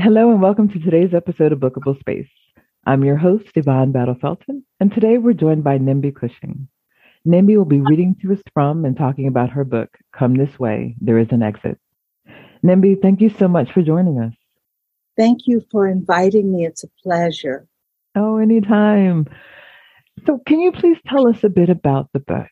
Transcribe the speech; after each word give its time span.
Hello 0.00 0.32
and 0.32 0.42
welcome 0.42 0.68
to 0.68 0.78
today's 0.80 1.14
episode 1.14 1.52
of 1.52 1.60
Bookable 1.60 1.98
Space. 2.00 2.28
I'm 2.84 3.04
your 3.04 3.16
host, 3.16 3.46
Yvonne 3.54 3.92
Battle 3.92 4.16
Felton, 4.20 4.64
and 4.80 4.92
today 4.92 5.18
we're 5.18 5.34
joined 5.34 5.62
by 5.62 5.78
Nimby 5.78 6.14
Cushing. 6.14 6.66
Nimby 7.24 7.56
will 7.56 7.64
be 7.64 7.80
reading 7.80 8.16
to 8.20 8.32
us 8.32 8.40
from 8.52 8.84
and 8.84 8.96
talking 8.96 9.28
about 9.28 9.50
her 9.50 9.64
book, 9.64 9.96
Come 10.12 10.34
This 10.34 10.58
Way, 10.58 10.96
There 11.00 11.16
Is 11.18 11.28
an 11.30 11.44
Exit. 11.44 11.78
Nimby, 12.64 13.00
thank 13.00 13.20
you 13.20 13.30
so 13.30 13.46
much 13.46 13.72
for 13.72 13.82
joining 13.82 14.18
us. 14.18 14.34
Thank 15.16 15.46
you 15.46 15.62
for 15.70 15.86
inviting 15.86 16.52
me. 16.52 16.66
It's 16.66 16.82
a 16.82 16.88
pleasure. 17.02 17.68
Oh, 18.16 18.38
anytime. 18.38 19.28
So, 20.26 20.40
can 20.44 20.58
you 20.58 20.72
please 20.72 20.98
tell 21.06 21.28
us 21.28 21.44
a 21.44 21.48
bit 21.48 21.70
about 21.70 22.10
the 22.12 22.20
book? 22.20 22.48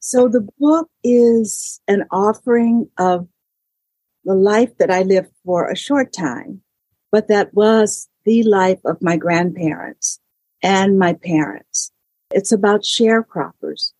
So, 0.00 0.28
the 0.28 0.46
book 0.58 0.90
is 1.04 1.80
an 1.86 2.04
offering 2.10 2.90
of 2.98 3.28
the 4.24 4.34
life 4.34 4.76
that 4.78 4.90
I 4.90 5.02
lived 5.02 5.30
for 5.44 5.68
a 5.68 5.76
short 5.76 6.12
time, 6.12 6.62
but 7.12 7.28
that 7.28 7.54
was 7.54 8.08
the 8.24 8.42
life 8.42 8.80
of 8.84 9.02
my 9.02 9.16
grandparents 9.16 10.18
and 10.62 10.98
my 10.98 11.12
parents. 11.12 11.92
It's 12.30 12.52
about 12.52 12.82
sharecroppers 12.82 13.92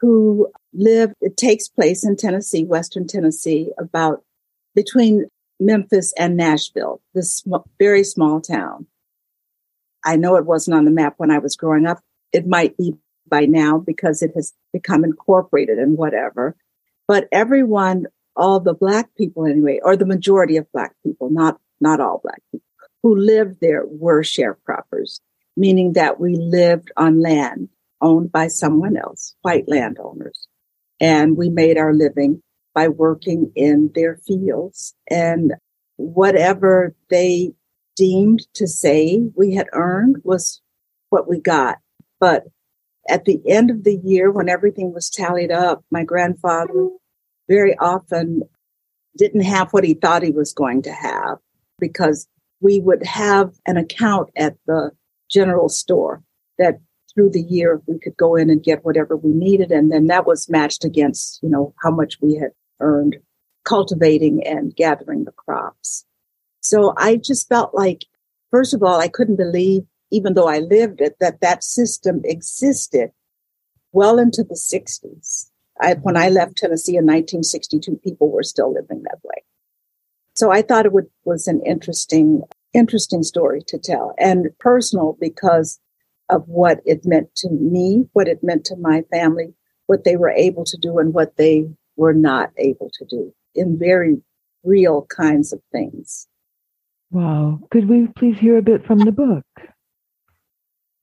who 0.00 0.50
live, 0.72 1.12
it 1.20 1.36
takes 1.36 1.68
place 1.68 2.04
in 2.04 2.16
Tennessee, 2.16 2.64
Western 2.64 3.06
Tennessee, 3.06 3.70
about 3.78 4.22
between 4.74 5.26
Memphis 5.60 6.12
and 6.18 6.36
Nashville, 6.36 7.00
this 7.14 7.36
sm- 7.36 7.56
very 7.78 8.04
small 8.04 8.40
town. 8.40 8.86
I 10.04 10.16
know 10.16 10.36
it 10.36 10.46
wasn't 10.46 10.76
on 10.76 10.84
the 10.84 10.90
map 10.90 11.14
when 11.16 11.30
I 11.30 11.38
was 11.38 11.56
growing 11.56 11.86
up. 11.86 12.00
It 12.32 12.46
might 12.46 12.76
be 12.76 12.94
by 13.28 13.46
now 13.46 13.78
because 13.78 14.22
it 14.22 14.32
has 14.34 14.52
become 14.72 15.04
incorporated 15.04 15.78
and 15.78 15.96
whatever. 15.96 16.56
But 17.08 17.28
everyone 17.32 18.06
all 18.36 18.60
the 18.60 18.74
black 18.74 19.14
people 19.16 19.46
anyway, 19.46 19.80
or 19.82 19.96
the 19.96 20.06
majority 20.06 20.56
of 20.56 20.70
black 20.72 20.94
people, 21.04 21.30
not, 21.30 21.58
not 21.80 22.00
all 22.00 22.20
black 22.22 22.42
people 22.50 22.64
who 23.04 23.14
lived 23.14 23.58
there 23.60 23.84
were 23.86 24.22
sharecroppers, 24.22 25.20
meaning 25.56 25.92
that 25.92 26.18
we 26.18 26.34
lived 26.36 26.90
on 26.96 27.20
land 27.20 27.68
owned 28.00 28.32
by 28.32 28.48
someone 28.48 28.96
else, 28.96 29.34
white 29.42 29.68
landowners. 29.68 30.48
And 31.00 31.36
we 31.36 31.50
made 31.50 31.76
our 31.76 31.92
living 31.92 32.42
by 32.74 32.88
working 32.88 33.52
in 33.54 33.90
their 33.94 34.16
fields 34.26 34.94
and 35.10 35.52
whatever 35.96 36.94
they 37.10 37.52
deemed 37.94 38.46
to 38.54 38.66
say 38.66 39.20
we 39.36 39.54
had 39.54 39.68
earned 39.72 40.16
was 40.24 40.62
what 41.10 41.28
we 41.28 41.40
got. 41.40 41.78
But 42.18 42.44
at 43.08 43.26
the 43.26 43.40
end 43.46 43.70
of 43.70 43.84
the 43.84 43.96
year, 43.96 44.30
when 44.30 44.48
everything 44.48 44.94
was 44.94 45.10
tallied 45.10 45.52
up, 45.52 45.84
my 45.90 46.04
grandfather 46.04 46.88
very 47.48 47.76
often 47.78 48.42
didn't 49.16 49.42
have 49.42 49.72
what 49.72 49.84
he 49.84 49.94
thought 49.94 50.22
he 50.22 50.30
was 50.30 50.52
going 50.52 50.82
to 50.82 50.92
have 50.92 51.38
because 51.78 52.26
we 52.60 52.80
would 52.80 53.04
have 53.04 53.52
an 53.66 53.76
account 53.76 54.30
at 54.36 54.56
the 54.66 54.90
general 55.30 55.68
store 55.68 56.22
that 56.58 56.80
through 57.14 57.30
the 57.30 57.42
year 57.42 57.80
we 57.86 57.98
could 57.98 58.16
go 58.16 58.34
in 58.34 58.50
and 58.50 58.62
get 58.62 58.84
whatever 58.84 59.16
we 59.16 59.32
needed. 59.32 59.70
And 59.70 59.92
then 59.92 60.06
that 60.08 60.26
was 60.26 60.50
matched 60.50 60.84
against 60.84 61.40
you 61.42 61.48
know 61.48 61.74
how 61.82 61.90
much 61.90 62.20
we 62.20 62.34
had 62.36 62.50
earned 62.80 63.16
cultivating 63.64 64.46
and 64.46 64.74
gathering 64.74 65.24
the 65.24 65.32
crops. 65.32 66.04
So 66.62 66.94
i 66.96 67.16
just 67.16 67.48
felt 67.48 67.74
like 67.74 68.06
first 68.50 68.74
of 68.74 68.82
all 68.82 69.00
i 69.00 69.08
couldn't 69.08 69.36
believe 69.36 69.82
even 70.10 70.34
though 70.34 70.48
i 70.48 70.58
lived 70.58 71.00
it 71.00 71.16
that 71.20 71.40
that 71.40 71.62
system 71.62 72.22
existed 72.24 73.10
well 73.92 74.18
into 74.18 74.42
the 74.42 74.54
60s 74.54 75.50
I, 75.80 75.94
when 75.94 76.16
I 76.16 76.28
left 76.28 76.56
Tennessee 76.56 76.92
in 76.96 77.04
1962, 77.04 77.96
people 77.96 78.30
were 78.30 78.42
still 78.42 78.72
living 78.72 79.02
that 79.02 79.18
way. 79.24 79.42
So 80.34 80.50
I 80.50 80.62
thought 80.62 80.86
it 80.86 80.92
would, 80.92 81.06
was 81.24 81.46
an 81.46 81.62
interesting, 81.64 82.42
interesting 82.72 83.22
story 83.22 83.62
to 83.68 83.78
tell 83.78 84.14
and 84.18 84.48
personal 84.58 85.16
because 85.20 85.78
of 86.30 86.42
what 86.48 86.80
it 86.84 87.04
meant 87.04 87.34
to 87.36 87.50
me, 87.50 88.06
what 88.12 88.28
it 88.28 88.42
meant 88.42 88.64
to 88.66 88.76
my 88.76 89.02
family, 89.10 89.54
what 89.86 90.04
they 90.04 90.16
were 90.16 90.30
able 90.30 90.64
to 90.64 90.76
do 90.78 90.98
and 90.98 91.12
what 91.12 91.36
they 91.36 91.68
were 91.96 92.14
not 92.14 92.50
able 92.56 92.90
to 92.94 93.04
do 93.04 93.32
in 93.54 93.78
very 93.78 94.16
real 94.64 95.06
kinds 95.10 95.52
of 95.52 95.60
things. 95.70 96.26
Wow. 97.10 97.60
Could 97.70 97.88
we 97.88 98.08
please 98.16 98.38
hear 98.38 98.56
a 98.56 98.62
bit 98.62 98.84
from 98.86 99.00
the 99.00 99.12
book? 99.12 99.44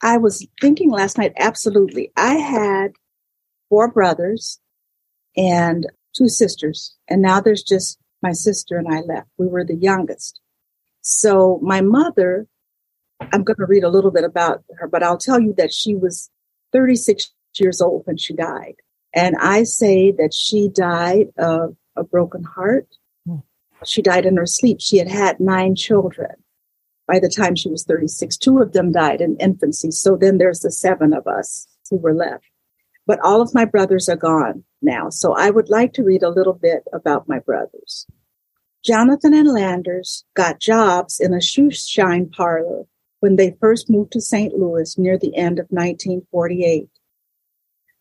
I 0.02 0.18
was 0.18 0.46
thinking 0.60 0.90
last 0.90 1.18
night, 1.18 1.32
absolutely. 1.38 2.12
I 2.18 2.34
had 2.34 2.94
four 3.70 3.90
brothers 3.90 4.60
and 5.36 5.86
two 6.16 6.28
sisters. 6.28 6.96
And 7.10 7.22
now 7.22 7.42
there's 7.42 7.64
just 7.64 8.00
my 8.22 8.32
sister 8.32 8.78
and 8.78 8.88
I 8.88 9.02
left. 9.02 9.28
We 9.38 9.48
were 9.48 9.66
the 9.66 9.76
youngest. 9.76 10.40
So 11.02 11.60
my 11.64 11.82
mother, 11.82 12.48
I'm 13.20 13.44
going 13.44 13.58
to 13.58 13.66
read 13.66 13.84
a 13.84 13.90
little 13.90 14.12
bit 14.12 14.24
about 14.24 14.64
her, 14.78 14.88
but 14.88 15.04
I'll 15.04 15.18
tell 15.18 15.40
you 15.40 15.54
that 15.58 15.74
she 15.74 15.96
was 15.96 16.30
36 16.74 17.32
years 17.60 17.82
old 17.82 18.04
when 18.06 18.18
she 18.18 18.34
died. 18.34 18.76
And 19.14 19.36
I 19.40 19.64
say 19.64 20.12
that 20.12 20.34
she 20.34 20.70
died 20.70 21.28
of 21.38 21.76
a 21.96 22.04
broken 22.04 22.44
heart. 22.44 22.88
Hmm. 23.26 23.38
She 23.86 24.02
died 24.02 24.26
in 24.26 24.38
her 24.38 24.46
sleep. 24.46 24.78
She 24.80 24.98
had 24.98 25.10
had 25.10 25.40
nine 25.40 25.76
children 25.76 26.32
by 27.08 27.20
the 27.20 27.30
time 27.30 27.56
she 27.56 27.70
was 27.70 27.84
36. 27.84 28.38
Two 28.38 28.60
of 28.60 28.74
them 28.74 28.92
died 28.92 29.22
in 29.22 29.36
infancy. 29.38 29.92
So 29.92 30.16
then 30.16 30.38
there's 30.38 30.62
the 30.62 30.72
seven 30.72 31.14
of 31.14 31.28
us 31.28 31.68
who 31.90 31.98
were 31.98 32.14
left 32.14 32.46
but 33.08 33.20
all 33.24 33.42
of 33.42 33.54
my 33.54 33.66
brothers 33.66 34.08
are 34.10 34.16
gone 34.16 34.64
now. 34.82 35.10
So 35.10 35.34
I 35.34 35.50
would 35.50 35.70
like 35.70 35.94
to 35.94 36.04
read 36.04 36.24
a 36.24 36.30
little 36.30 36.54
bit 36.54 36.84
about 36.94 37.28
my 37.28 37.40
brothers. 37.40 38.08
Jonathan 38.84 39.34
and 39.34 39.48
Landers 39.48 40.26
got 40.34 40.60
jobs 40.60 41.20
in 41.20 41.34
a 41.34 41.42
shoe 41.42 41.70
shine 41.70 42.30
parlor 42.30 42.86
when 43.20 43.36
they 43.36 43.56
first 43.60 43.90
moved 43.90 44.12
to 44.14 44.22
St. 44.22 44.54
Louis 44.54 44.98
near 44.98 45.18
the 45.18 45.36
end 45.36 45.60
of 45.60 45.68
1948. 45.70 46.90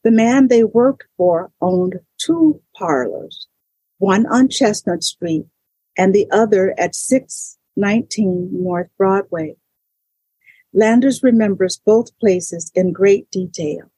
The 0.02 0.10
man 0.10 0.48
they 0.48 0.64
worked 0.64 1.04
for 1.18 1.52
owned 1.60 2.00
two 2.18 2.62
parlors, 2.74 3.46
one 3.98 4.24
on 4.26 4.48
Chestnut 4.48 5.04
Street 5.04 5.44
and 5.98 6.14
the 6.14 6.26
other 6.30 6.74
at 6.78 6.94
619 6.94 8.48
North 8.52 8.88
Broadway. 8.96 9.56
Landers 10.72 11.22
remembers 11.22 11.80
both 11.84 12.18
places 12.18 12.72
in 12.74 12.92
great 12.92 13.30
detail. 13.30 13.90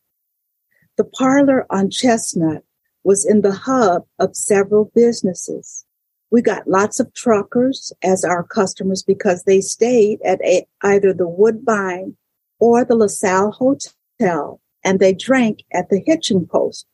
The 0.96 1.04
parlor 1.04 1.66
on 1.70 1.90
Chestnut 1.90 2.64
was 3.04 3.24
in 3.24 3.42
the 3.42 3.52
hub 3.52 4.04
of 4.18 4.36
several 4.36 4.90
businesses. 4.94 5.84
We 6.30 6.40
got 6.42 6.68
lots 6.68 6.98
of 6.98 7.12
truckers 7.14 7.92
as 8.02 8.24
our 8.24 8.42
customers 8.42 9.02
because 9.02 9.44
they 9.44 9.60
stayed 9.60 10.20
at 10.24 10.40
a, 10.42 10.66
either 10.82 11.12
the 11.12 11.28
Woodbine 11.28 12.16
or 12.58 12.84
the 12.84 12.94
LaSalle 12.94 13.52
Hotel 13.52 14.60
and 14.84 14.98
they 14.98 15.12
drank 15.12 15.64
at 15.72 15.90
the 15.90 16.02
Hitching 16.04 16.46
Post, 16.46 16.86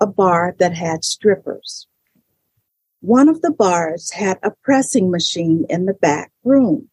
a 0.00 0.06
bar 0.06 0.54
that 0.58 0.74
had 0.74 1.04
strippers. 1.04 1.86
One 3.00 3.28
of 3.28 3.42
the 3.42 3.52
bars 3.52 4.12
had 4.12 4.38
a 4.42 4.52
pressing 4.62 5.10
machine 5.10 5.66
in 5.68 5.86
the 5.86 5.94
back 5.94 6.30
room 6.44 6.88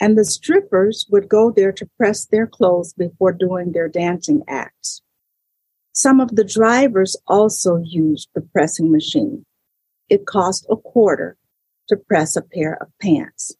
and 0.00 0.16
the 0.16 0.24
strippers 0.24 1.06
would 1.10 1.28
go 1.28 1.50
there 1.50 1.72
to 1.72 1.88
press 1.96 2.26
their 2.26 2.46
clothes 2.46 2.92
before 2.92 3.32
doing 3.32 3.72
their 3.72 3.88
dancing 3.88 4.42
acts. 4.46 5.02
Some 5.92 6.20
of 6.20 6.36
the 6.36 6.44
drivers 6.44 7.16
also 7.26 7.76
used 7.76 8.28
the 8.34 8.40
pressing 8.40 8.90
machine. 8.90 9.44
It 10.08 10.26
cost 10.26 10.66
a 10.70 10.76
quarter 10.76 11.36
to 11.88 11.96
press 11.96 12.36
a 12.36 12.42
pair 12.42 12.74
of 12.80 12.88
pants. 13.00 13.56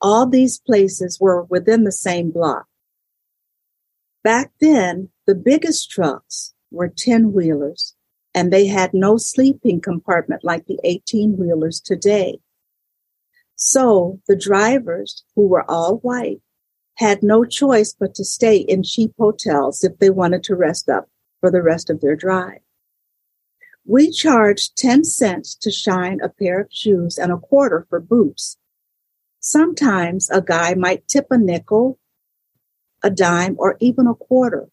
All 0.00 0.26
these 0.26 0.58
places 0.58 1.18
were 1.20 1.42
within 1.44 1.84
the 1.84 1.92
same 1.92 2.30
block. 2.30 2.66
Back 4.22 4.52
then, 4.60 5.10
the 5.26 5.34
biggest 5.34 5.90
trucks 5.90 6.54
were 6.70 6.88
10 6.88 7.32
wheelers 7.32 7.94
and 8.34 8.52
they 8.52 8.66
had 8.66 8.94
no 8.94 9.16
sleeping 9.16 9.80
compartment 9.80 10.44
like 10.44 10.66
the 10.66 10.78
18 10.84 11.36
wheelers 11.36 11.80
today. 11.80 12.38
So 13.56 14.20
the 14.28 14.36
drivers, 14.36 15.24
who 15.34 15.48
were 15.48 15.68
all 15.68 15.96
white, 15.96 16.40
had 16.98 17.22
no 17.22 17.44
choice 17.44 17.94
but 17.98 18.12
to 18.12 18.24
stay 18.24 18.56
in 18.56 18.82
cheap 18.82 19.12
hotels 19.18 19.84
if 19.84 19.96
they 19.98 20.10
wanted 20.10 20.42
to 20.42 20.56
rest 20.56 20.88
up 20.88 21.08
for 21.40 21.48
the 21.50 21.62
rest 21.62 21.90
of 21.90 22.00
their 22.00 22.16
drive. 22.16 22.58
We 23.86 24.10
charged 24.10 24.76
10 24.76 25.04
cents 25.04 25.54
to 25.62 25.70
shine 25.70 26.18
a 26.20 26.28
pair 26.28 26.60
of 26.60 26.68
shoes 26.70 27.16
and 27.16 27.30
a 27.30 27.38
quarter 27.38 27.86
for 27.88 28.00
boots. 28.00 28.58
Sometimes 29.38 30.28
a 30.28 30.42
guy 30.42 30.74
might 30.74 31.06
tip 31.06 31.28
a 31.30 31.38
nickel, 31.38 32.00
a 33.04 33.10
dime, 33.10 33.54
or 33.58 33.76
even 33.78 34.08
a 34.08 34.14
quarter, 34.14 34.68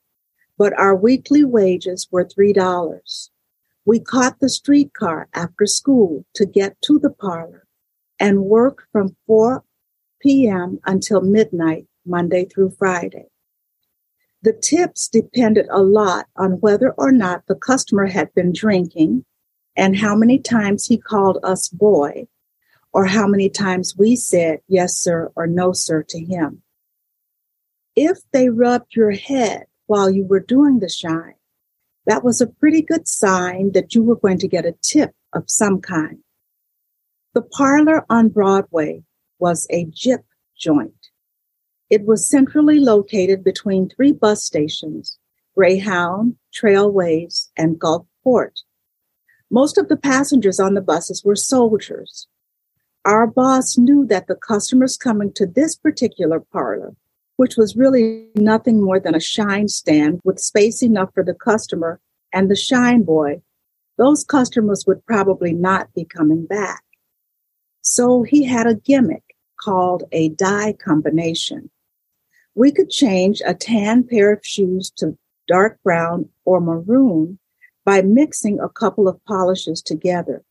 but 0.57 0.73
our 0.79 0.95
weekly 0.95 1.43
wages 1.43 2.07
were 2.11 2.25
$3. 2.25 3.29
We 3.85 3.99
caught 3.99 4.39
the 4.39 4.49
streetcar 4.49 5.29
after 5.35 5.67
school 5.67 6.25
to 6.33 6.47
get 6.47 6.81
to 6.85 6.97
the 6.97 7.11
parlor 7.11 7.67
and 8.19 8.45
worked 8.45 8.85
from 8.91 9.15
4 9.27 9.63
p.m. 10.19 10.79
until 10.85 11.21
midnight 11.21 11.85
Monday 12.05 12.45
through 12.45 12.71
Friday. 12.71 13.27
The 14.41 14.53
tips 14.53 15.07
depended 15.07 15.67
a 15.71 15.81
lot 15.81 16.27
on 16.35 16.59
whether 16.59 16.91
or 16.91 17.11
not 17.11 17.43
the 17.47 17.55
customer 17.55 18.05
had 18.05 18.33
been 18.33 18.53
drinking 18.53 19.25
and 19.75 19.97
how 19.97 20.15
many 20.15 20.39
times 20.39 20.85
he 20.85 20.97
called 20.97 21.39
us 21.43 21.67
boy, 21.67 22.27
or 22.93 23.05
how 23.05 23.27
many 23.27 23.49
times 23.49 23.95
we 23.97 24.15
said 24.15 24.59
yes, 24.67 24.95
sir, 24.95 25.31
or 25.35 25.47
no, 25.47 25.73
sir 25.73 26.03
to 26.03 26.19
him. 26.19 26.61
If 27.95 28.19
they 28.31 28.49
rubbed 28.49 28.95
your 28.95 29.11
head 29.11 29.65
while 29.87 30.09
you 30.09 30.25
were 30.25 30.39
doing 30.39 30.79
the 30.79 30.89
shine, 30.89 31.35
that 32.05 32.23
was 32.23 32.39
a 32.39 32.47
pretty 32.47 32.81
good 32.81 33.07
sign 33.07 33.71
that 33.73 33.95
you 33.95 34.03
were 34.03 34.15
going 34.15 34.37
to 34.39 34.47
get 34.47 34.65
a 34.65 34.75
tip 34.81 35.11
of 35.33 35.45
some 35.47 35.81
kind. 35.81 36.19
The 37.33 37.41
parlor 37.41 38.05
on 38.09 38.29
Broadway 38.29 39.03
was 39.39 39.67
a 39.69 39.85
gyp 39.87 40.23
joint. 40.57 41.09
It 41.89 42.05
was 42.05 42.27
centrally 42.27 42.79
located 42.79 43.43
between 43.43 43.89
three 43.89 44.11
bus 44.11 44.43
stations, 44.43 45.19
Greyhound, 45.55 46.35
Trailways, 46.53 47.49
and 47.55 47.79
Gulfport. 47.79 48.63
Most 49.51 49.77
of 49.77 49.87
the 49.87 49.97
passengers 49.97 50.59
on 50.59 50.73
the 50.73 50.81
buses 50.81 51.23
were 51.23 51.35
soldiers. 51.35 52.27
Our 53.05 53.27
boss 53.27 53.77
knew 53.77 54.05
that 54.07 54.25
the 54.25 54.35
customers 54.35 54.97
coming 54.97 55.31
to 55.33 55.45
this 55.45 55.75
particular 55.75 56.39
parlor, 56.39 56.95
which 57.35 57.55
was 57.55 57.75
really 57.75 58.29
nothing 58.35 58.83
more 58.83 58.99
than 58.99 59.13
a 59.13 59.19
shine 59.19 59.67
stand 59.67 60.21
with 60.23 60.39
space 60.39 60.81
enough 60.81 61.13
for 61.13 61.23
the 61.23 61.35
customer 61.35 61.99
and 62.33 62.49
the 62.49 62.55
shine 62.55 63.03
boy, 63.03 63.43
those 63.97 64.23
customers 64.23 64.85
would 64.87 65.05
probably 65.05 65.53
not 65.53 65.93
be 65.93 66.03
coming 66.03 66.47
back. 66.47 66.83
So 67.81 68.23
he 68.23 68.43
had 68.43 68.65
a 68.65 68.73
gimmick 68.73 69.35
called 69.61 70.03
a 70.11 70.29
dye 70.29 70.73
combination. 70.73 71.69
We 72.55 72.71
could 72.71 72.89
change 72.89 73.41
a 73.45 73.53
tan 73.53 74.05
pair 74.05 74.31
of 74.31 74.39
shoes 74.45 74.89
to 74.97 75.17
dark 75.47 75.77
brown 75.83 76.29
or 76.45 76.61
maroon 76.61 77.37
by 77.83 78.01
mixing 78.01 78.59
a 78.59 78.69
couple 78.69 79.07
of 79.07 79.23
polishes 79.25 79.81
together. 79.81 80.43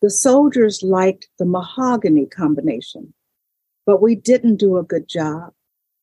The 0.00 0.10
soldiers 0.10 0.82
liked 0.82 1.28
the 1.38 1.44
mahogany 1.44 2.24
combination, 2.24 3.12
but 3.84 4.00
we 4.00 4.14
didn't 4.14 4.56
do 4.56 4.78
a 4.78 4.82
good 4.82 5.08
job. 5.08 5.52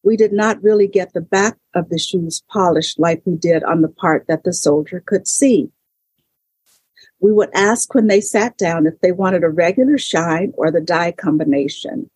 We 0.03 0.15
did 0.15 0.31
not 0.31 0.61
really 0.61 0.87
get 0.87 1.13
the 1.13 1.21
back 1.21 1.57
of 1.73 1.89
the 1.89 1.97
shoes 1.97 2.43
polished 2.49 2.99
like 2.99 3.23
we 3.25 3.35
did 3.35 3.63
on 3.63 3.81
the 3.81 3.89
part 3.89 4.27
that 4.27 4.43
the 4.43 4.53
soldier 4.53 5.01
could 5.03 5.27
see. 5.27 5.71
We 7.19 7.33
would 7.33 7.49
ask 7.55 7.95
when 7.95 8.05
they 8.05 8.21
sat 8.21 8.57
down 8.57 8.85
if 8.85 8.99
they 9.01 9.11
wanted 9.11 9.43
a 9.43 9.49
regular 9.49 9.97
shine 9.97 10.53
or 10.55 10.71
the 10.71 10.79
dye 10.79 11.11
combination. 11.11 12.11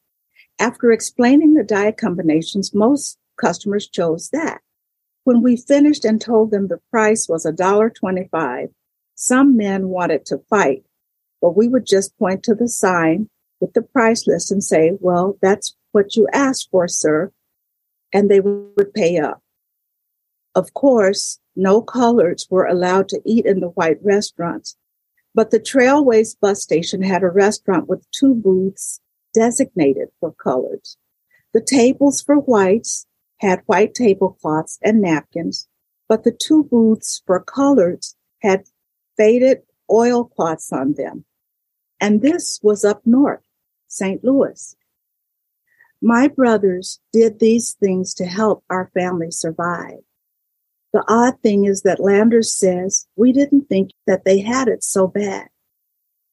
After 0.62 0.92
explaining 0.92 1.56
the 1.56 1.64
dye 1.64 1.92
combinations, 1.92 2.72
most 2.72 3.18
customers 3.36 3.88
chose 3.88 4.30
that. 4.30 4.62
When 5.24 5.42
we 5.42 5.58
finished 5.58 6.06
and 6.06 6.22
told 6.22 6.52
them 6.52 6.68
the 6.68 6.80
price 6.92 7.28
was 7.28 7.48
$1.25, 7.48 8.70
some 9.16 9.58
men 9.58 9.90
wanted 9.90 10.24
to 10.28 10.44
fight, 10.52 10.84
but 11.42 11.58
we 11.58 11.68
would 11.68 11.88
just 11.88 12.16
point 12.20 12.44
to 12.44 12.54
the 12.54 12.68
sign 12.68 13.28
with 13.60 13.74
the 13.74 13.82
price 13.82 14.28
list 14.28 14.52
and 14.52 14.64
say, 14.64 14.92
well, 15.00 15.36
that's 15.42 15.76
what 15.94 16.16
you 16.16 16.28
asked 16.32 16.70
for, 16.70 16.88
sir. 16.88 17.32
And 18.14 18.30
they 18.30 18.40
would 18.40 18.94
pay 18.94 19.18
up. 19.18 19.42
Of 20.54 20.76
course, 20.76 21.40
no 21.56 21.82
coloreds 21.82 22.46
were 22.52 22.68
allowed 22.68 23.10
to 23.10 23.22
eat 23.26 23.48
in 23.48 23.62
the 23.62 23.70
white 23.70 23.98
restaurants, 24.04 24.78
but 25.34 25.50
the 25.50 25.60
Trailways 25.60 26.40
bus 26.40 26.62
station 26.62 27.02
had 27.02 27.24
a 27.24 27.30
restaurant 27.30 27.90
with 27.90 28.06
two 28.12 28.36
booths 28.36 29.02
designated 29.34 30.10
for 30.20 30.34
coloreds. 30.34 30.98
The 31.54 31.62
tables 31.62 32.22
for 32.22 32.38
whites 32.38 33.06
had 33.40 33.64
white 33.66 33.94
tablecloths 33.94 34.80
and 34.82 35.02
napkins, 35.02 35.68
but 36.08 36.24
the 36.24 36.32
two 36.32 36.64
booths 36.64 37.22
for 37.26 37.44
coloreds 37.44 38.16
had 38.42 38.66
faded 39.18 39.60
oilcloths 39.90 40.72
on 40.72 40.94
them. 40.94 41.26
And 42.00 42.22
this 42.22 42.60
was 42.64 42.86
up 42.86 43.02
north, 43.06 43.44
St. 43.88 44.24
Louis. 44.24 44.76
My 46.02 46.28
brothers 46.28 47.00
did 47.14 47.40
these 47.40 47.74
things 47.74 48.14
to 48.16 48.26
help 48.26 48.64
our 48.70 48.90
family 48.94 49.30
survive. 49.30 50.00
The 50.94 51.04
odd 51.08 51.40
thing 51.42 51.66
is 51.66 51.84
that 51.84 52.00
Landers 52.00 52.54
says 52.54 53.08
we 53.16 53.32
didn't 53.32 53.70
think 53.70 53.92
that 54.08 54.26
they 54.26 54.40
had 54.40 54.68
it 54.68 54.84
so 54.84 55.08
bad. 55.08 55.48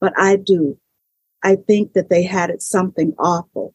But 0.01 0.15
I 0.17 0.37
do. 0.37 0.79
I 1.43 1.57
think 1.57 1.93
that 1.93 2.09
they 2.09 2.23
had 2.25 2.51
it 2.51 2.63
something 2.63 3.15
awful. 3.19 3.75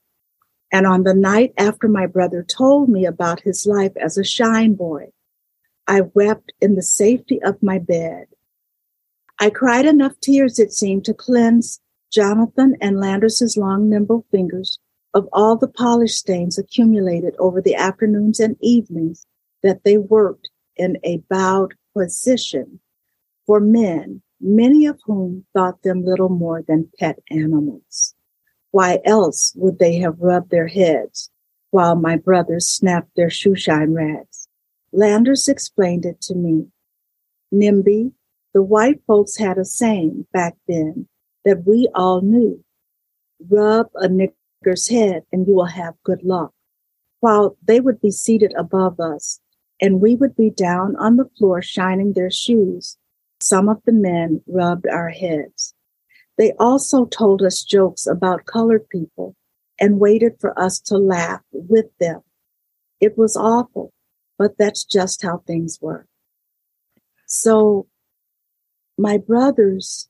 And 0.71 0.87
on 0.87 1.03
the 1.03 1.13
night 1.13 1.53
after 1.57 1.87
my 1.87 2.07
brother 2.07 2.43
told 2.43 2.89
me 2.89 3.05
about 3.05 3.41
his 3.41 3.65
life 3.65 3.93
as 3.95 4.17
a 4.17 4.23
shine 4.23 4.73
boy, 4.73 5.09
I 5.87 6.01
wept 6.13 6.53
in 6.61 6.75
the 6.75 6.81
safety 6.81 7.41
of 7.41 7.61
my 7.61 7.77
bed. 7.79 8.27
I 9.39 9.49
cried 9.49 9.85
enough 9.85 10.19
tears, 10.19 10.59
it 10.59 10.71
seemed, 10.71 11.05
to 11.05 11.13
cleanse 11.13 11.79
Jonathan 12.11 12.75
and 12.81 12.99
Landers's 12.99 13.57
long, 13.57 13.89
nimble 13.89 14.25
fingers 14.31 14.79
of 15.13 15.27
all 15.31 15.55
the 15.55 15.67
polish 15.67 16.13
stains 16.15 16.57
accumulated 16.57 17.35
over 17.37 17.61
the 17.61 17.75
afternoons 17.75 18.39
and 18.39 18.57
evenings 18.61 19.25
that 19.61 19.83
they 19.83 19.97
worked 19.97 20.49
in 20.75 20.97
a 21.03 21.17
bowed 21.29 21.73
position 21.95 22.79
for 23.45 23.59
men, 23.59 24.21
many 24.43 24.85
of 24.85 24.99
whom 25.05 25.45
thought 25.53 25.81
them 25.83 26.03
little 26.03 26.29
more 26.29 26.61
than 26.61 26.91
pet 26.99 27.17
animals. 27.31 28.13
Why 28.71 28.99
else 29.05 29.53
would 29.55 29.79
they 29.79 29.95
have 29.99 30.19
rubbed 30.19 30.51
their 30.51 30.67
heads 30.67 31.31
while 31.71 31.95
my 31.95 32.17
brothers 32.17 32.67
snapped 32.67 33.15
their 33.15 33.29
shoeshine 33.29 33.95
rags? 33.95 34.47
Landers 34.91 35.47
explained 35.47 36.05
it 36.05 36.19
to 36.21 36.35
me. 36.35 36.67
NIMBY, 37.53 38.11
the 38.53 38.61
white 38.61 39.01
folks 39.07 39.37
had 39.37 39.57
a 39.57 39.65
saying 39.65 40.27
back 40.33 40.55
then 40.67 41.07
that 41.45 41.65
we 41.65 41.89
all 41.95 42.21
knew. 42.21 42.63
Rub 43.49 43.87
a 43.95 44.07
nigger's 44.07 44.89
head 44.89 45.23
and 45.31 45.47
you 45.47 45.55
will 45.55 45.65
have 45.65 45.95
good 46.03 46.23
luck. 46.23 46.51
While 47.21 47.57
they 47.65 47.79
would 47.79 48.01
be 48.01 48.11
seated 48.11 48.53
above 48.57 48.99
us, 48.99 49.39
and 49.81 50.01
we 50.01 50.15
would 50.15 50.35
be 50.35 50.49
down 50.49 50.95
on 50.97 51.17
the 51.17 51.29
floor 51.37 51.61
shining 51.61 52.13
their 52.13 52.31
shoes. 52.31 52.97
Some 53.43 53.67
of 53.67 53.81
the 53.83 53.91
men 53.91 54.41
rubbed 54.47 54.87
our 54.87 55.09
heads. 55.09 55.73
They 56.37 56.53
also 56.61 57.03
told 57.03 57.41
us 57.41 57.61
jokes 57.61 58.07
about 58.07 58.45
colored 58.45 58.87
people 58.87 59.35
and 59.77 59.99
waited 59.99 60.39
for 60.39 60.57
us 60.57 60.79
to 60.85 60.97
laugh 60.97 61.41
with 61.51 61.87
them. 61.99 62.21
It 63.01 63.17
was 63.17 63.35
awful, 63.35 63.91
but 64.37 64.57
that's 64.57 64.85
just 64.85 65.23
how 65.23 65.39
things 65.39 65.77
were. 65.81 66.07
So 67.25 67.87
my 68.97 69.17
brothers, 69.17 70.07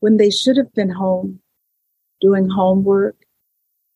when 0.00 0.16
they 0.16 0.30
should 0.30 0.56
have 0.56 0.74
been 0.74 0.90
home 0.90 1.38
doing 2.20 2.50
homework 2.50 3.18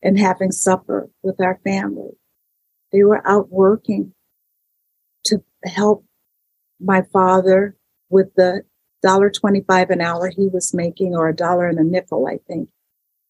and 0.05 0.17
having 0.17 0.53
supper 0.53 1.11
with 1.25 1.41
our 1.41 1.59
family, 1.65 2.13
they 2.93 3.03
were 3.03 3.27
out 3.27 3.51
working 3.51 4.15
to 5.25 5.43
help 5.65 6.05
my 6.79 7.03
father 7.13 7.77
with 8.15 8.35
the 8.37 8.63
dollar 9.03 9.29
twenty-five 9.29 9.91
an 9.91 10.01
hour 10.01 10.31
he 10.31 10.49
was 10.49 10.73
making, 10.73 11.15
or 11.15 11.29
a 11.29 11.37
dollar 11.37 11.67
and 11.69 11.79
a 11.79 11.85
nickel, 11.85 12.27
I 12.27 12.39
think. 12.49 12.71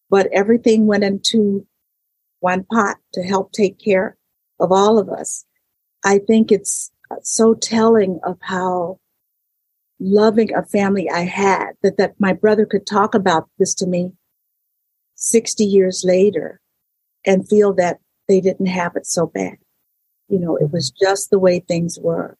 But 0.09 0.27
everything 0.31 0.87
went 0.87 1.03
into 1.03 1.67
one 2.39 2.63
pot 2.63 2.97
to 3.13 3.23
help 3.23 3.51
take 3.51 3.79
care 3.79 4.15
of 4.59 4.71
all 4.71 4.99
of 4.99 5.09
us. 5.09 5.45
I 6.05 6.19
think 6.19 6.51
it's 6.51 6.91
so 7.21 7.55
telling 7.55 8.19
of 8.23 8.37
how 8.41 8.99
loving 9.99 10.53
a 10.53 10.63
family 10.63 11.09
I 11.09 11.21
had 11.21 11.71
that, 11.81 11.97
that 11.97 12.19
my 12.19 12.33
brother 12.33 12.65
could 12.65 12.85
talk 12.85 13.15
about 13.15 13.49
this 13.57 13.73
to 13.75 13.87
me 13.87 14.11
60 15.15 15.63
years 15.63 16.03
later 16.05 16.59
and 17.25 17.47
feel 17.47 17.73
that 17.73 17.97
they 18.27 18.41
didn't 18.41 18.67
have 18.67 18.95
it 18.95 19.07
so 19.07 19.25
bad. 19.25 19.57
You 20.27 20.39
know, 20.39 20.55
it 20.57 20.71
was 20.71 20.91
just 20.91 21.29
the 21.29 21.39
way 21.39 21.59
things 21.59 21.97
were. 21.99 22.37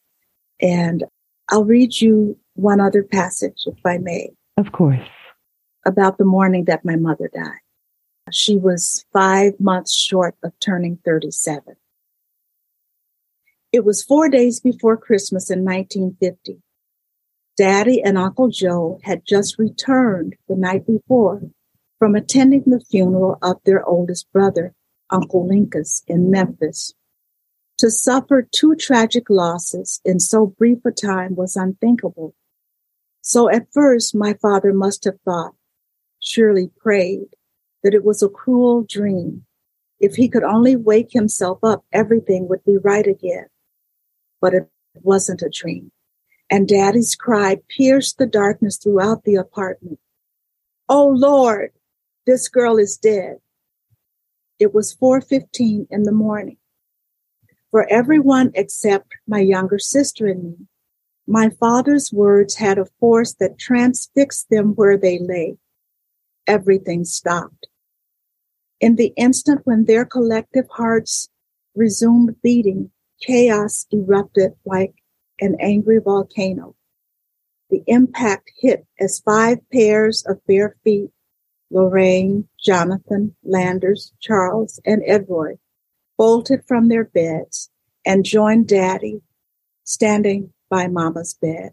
And 0.61 1.05
I'll 1.49 1.65
read 1.65 2.01
you 2.01 2.37
one 2.53 2.79
other 2.79 3.03
passage, 3.03 3.63
if 3.65 3.85
I 3.85 3.97
may. 3.97 4.31
Of 4.57 4.71
course. 4.71 4.99
About 5.85 6.17
the 6.17 6.25
morning 6.25 6.65
that 6.65 6.85
my 6.85 6.95
mother 6.95 7.29
died. 7.33 7.59
She 8.31 8.57
was 8.57 9.05
five 9.13 9.59
months 9.59 9.93
short 9.93 10.35
of 10.43 10.53
turning 10.59 10.97
37. 11.05 11.75
It 13.71 13.85
was 13.85 14.03
four 14.03 14.29
days 14.29 14.59
before 14.59 14.97
Christmas 14.97 15.51
in 15.51 15.63
1950. 15.63 16.61
Daddy 17.57 18.01
and 18.01 18.17
Uncle 18.17 18.49
Joe 18.49 18.99
had 19.03 19.25
just 19.25 19.59
returned 19.59 20.35
the 20.47 20.55
night 20.55 20.87
before 20.87 21.41
from 21.99 22.15
attending 22.15 22.63
the 22.65 22.83
funeral 22.89 23.37
of 23.41 23.57
their 23.65 23.85
oldest 23.85 24.31
brother, 24.33 24.73
Uncle 25.09 25.47
Linkus, 25.47 26.03
in 26.07 26.31
Memphis. 26.31 26.93
To 27.79 27.91
suffer 27.91 28.41
two 28.41 28.75
tragic 28.75 29.29
losses 29.29 29.99
in 30.05 30.19
so 30.19 30.47
brief 30.47 30.79
a 30.85 30.91
time 30.91 31.35
was 31.35 31.57
unthinkable. 31.57 32.33
So 33.21 33.49
at 33.49 33.67
first, 33.73 34.15
my 34.15 34.33
father 34.35 34.73
must 34.73 35.03
have 35.03 35.19
thought, 35.25 35.55
surely 36.21 36.71
prayed, 36.77 37.35
that 37.83 37.93
it 37.93 38.05
was 38.05 38.23
a 38.23 38.29
cruel 38.29 38.83
dream. 38.83 39.45
If 39.99 40.15
he 40.15 40.29
could 40.29 40.43
only 40.43 40.75
wake 40.75 41.11
himself 41.11 41.59
up, 41.63 41.83
everything 41.91 42.47
would 42.47 42.63
be 42.63 42.77
right 42.77 43.05
again. 43.05 43.47
But 44.39 44.53
it 44.53 44.69
wasn't 45.01 45.41
a 45.41 45.49
dream. 45.49 45.91
And 46.49 46.67
daddy's 46.67 47.15
cry 47.15 47.57
pierced 47.67 48.17
the 48.17 48.27
darkness 48.27 48.77
throughout 48.77 49.23
the 49.23 49.35
apartment. 49.35 49.99
Oh 50.87 51.07
Lord, 51.07 51.71
This 52.25 52.49
girl 52.49 52.77
is 52.77 52.97
dead. 52.97 53.37
It 54.57 54.73
was 54.73 54.95
4:15 54.95 55.87
in 55.91 56.03
the 56.03 56.11
morning. 56.11 56.57
For 57.75 57.85
everyone 57.91 58.51
except 58.53 59.15
my 59.27 59.41
younger 59.41 59.79
sister 59.79 60.27
and 60.27 60.41
me, 60.41 60.55
my 61.27 61.49
father's 61.49 62.09
words 62.09 62.55
had 62.55 62.77
a 62.77 62.85
force 63.01 63.33
that 63.41 63.59
transfixed 63.59 64.49
them 64.49 64.75
where 64.75 64.97
they 64.97 65.19
lay. 65.19 65.57
Everything 66.47 67.03
stopped. 67.03 67.67
In 68.79 68.95
the 68.95 69.11
instant 69.17 69.59
when 69.65 69.83
their 69.83 70.05
collective 70.05 70.69
hearts 70.69 71.27
resumed 71.75 72.41
beating, 72.41 72.91
chaos 73.19 73.87
erupted 73.91 74.53
like 74.63 74.93
an 75.41 75.57
angry 75.59 75.99
volcano. 75.99 76.77
The 77.69 77.83
impact 77.87 78.51
hit 78.57 78.87
as 79.01 79.19
five 79.19 79.57
pairs 79.69 80.23
of 80.25 80.39
bare 80.47 80.77
feet, 80.85 81.09
Lorraine, 81.69 82.47
Jonathan, 82.57 83.35
Landers, 83.43 84.13
Charles, 84.21 84.79
and 84.85 85.03
Edroy, 85.05 85.57
bolted 86.17 86.63
from 86.67 86.87
their 86.87 87.05
beds 87.05 87.69
and 88.05 88.23
joined 88.23 88.67
Daddy 88.67 89.21
standing 89.83 90.53
by 90.69 90.87
Mama's 90.87 91.33
bed. 91.33 91.71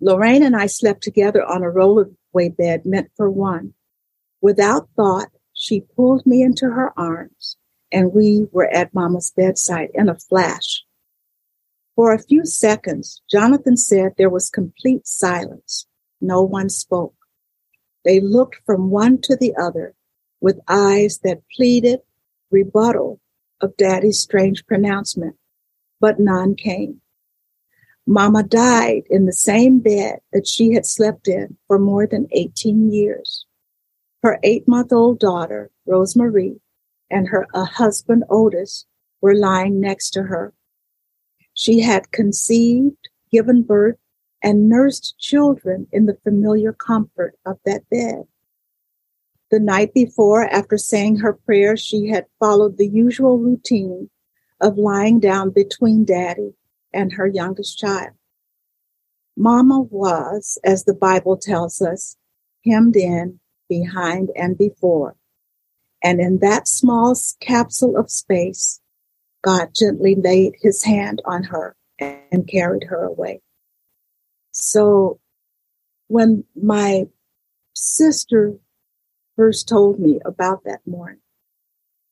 Lorraine 0.00 0.42
and 0.42 0.56
I 0.56 0.66
slept 0.66 1.02
together 1.02 1.44
on 1.44 1.62
a 1.62 1.70
rollaway 1.70 2.56
bed 2.56 2.86
meant 2.86 3.10
for 3.16 3.30
one. 3.30 3.74
Without 4.40 4.88
thought, 4.96 5.28
she 5.52 5.84
pulled 5.94 6.24
me 6.24 6.42
into 6.42 6.66
her 6.66 6.92
arms 6.98 7.56
and 7.92 8.12
we 8.12 8.46
were 8.52 8.68
at 8.68 8.94
Mama's 8.94 9.32
bedside 9.36 9.88
in 9.94 10.08
a 10.08 10.14
flash. 10.14 10.84
For 11.96 12.14
a 12.14 12.22
few 12.22 12.46
seconds, 12.46 13.20
Jonathan 13.30 13.76
said 13.76 14.12
there 14.16 14.30
was 14.30 14.48
complete 14.48 15.06
silence. 15.06 15.86
No 16.20 16.42
one 16.42 16.70
spoke. 16.70 17.14
They 18.04 18.20
looked 18.20 18.56
from 18.64 18.90
one 18.90 19.20
to 19.22 19.36
the 19.36 19.54
other 19.60 19.94
with 20.40 20.60
eyes 20.68 21.18
that 21.24 21.42
pleaded 21.54 22.00
rebuttal 22.50 23.20
of 23.60 23.76
Daddy's 23.76 24.20
strange 24.20 24.66
pronouncement, 24.66 25.36
but 26.00 26.18
none 26.18 26.54
came. 26.54 27.00
Mama 28.06 28.42
died 28.42 29.02
in 29.10 29.26
the 29.26 29.32
same 29.32 29.78
bed 29.78 30.20
that 30.32 30.46
she 30.46 30.72
had 30.72 30.86
slept 30.86 31.28
in 31.28 31.56
for 31.66 31.78
more 31.78 32.06
than 32.06 32.28
18 32.32 32.90
years. 32.90 33.46
Her 34.22 34.38
eight 34.42 34.66
month 34.66 34.92
old 34.92 35.18
daughter, 35.20 35.70
Rosemarie, 35.86 36.60
and 37.10 37.28
her 37.28 37.46
husband, 37.54 38.24
Otis, 38.28 38.86
were 39.20 39.34
lying 39.34 39.80
next 39.80 40.10
to 40.10 40.24
her. 40.24 40.52
She 41.54 41.80
had 41.80 42.10
conceived, 42.10 43.08
given 43.30 43.62
birth, 43.62 43.96
and 44.42 44.68
nursed 44.68 45.18
children 45.18 45.86
in 45.92 46.06
the 46.06 46.18
familiar 46.24 46.72
comfort 46.72 47.36
of 47.44 47.58
that 47.64 47.88
bed. 47.90 48.24
The 49.50 49.60
night 49.60 49.92
before, 49.92 50.44
after 50.44 50.78
saying 50.78 51.16
her 51.16 51.32
prayer, 51.32 51.76
she 51.76 52.08
had 52.08 52.26
followed 52.38 52.78
the 52.78 52.86
usual 52.86 53.38
routine 53.38 54.08
of 54.60 54.78
lying 54.78 55.18
down 55.18 55.50
between 55.50 56.04
Daddy 56.04 56.54
and 56.92 57.12
her 57.12 57.26
youngest 57.26 57.76
child. 57.76 58.12
Mama 59.36 59.80
was, 59.80 60.58
as 60.62 60.84
the 60.84 60.94
Bible 60.94 61.36
tells 61.36 61.82
us, 61.82 62.16
hemmed 62.64 62.94
in 62.94 63.40
behind 63.68 64.30
and 64.36 64.56
before. 64.56 65.16
And 66.02 66.20
in 66.20 66.38
that 66.38 66.68
small 66.68 67.16
capsule 67.40 67.96
of 67.96 68.10
space, 68.10 68.80
God 69.42 69.70
gently 69.74 70.14
laid 70.14 70.54
his 70.60 70.84
hand 70.84 71.22
on 71.24 71.44
her 71.44 71.74
and 71.98 72.46
carried 72.46 72.84
her 72.84 73.02
away. 73.04 73.40
So 74.52 75.18
when 76.08 76.44
my 76.54 77.06
sister 77.74 78.54
first 79.40 79.66
told 79.66 79.98
me 79.98 80.20
about 80.26 80.64
that 80.64 80.80
morning, 80.84 81.22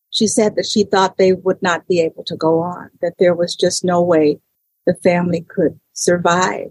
she 0.09 0.27
said 0.27 0.57
that 0.57 0.65
she 0.65 0.83
thought 0.83 1.19
they 1.19 1.35
would 1.35 1.61
not 1.61 1.87
be 1.87 2.01
able 2.01 2.25
to 2.25 2.35
go 2.35 2.61
on, 2.61 2.89
that 3.03 3.13
there 3.19 3.35
was 3.35 3.55
just 3.55 3.85
no 3.85 4.01
way 4.01 4.41
the 4.87 4.95
family 4.95 5.45
could 5.47 5.79
survive 5.93 6.69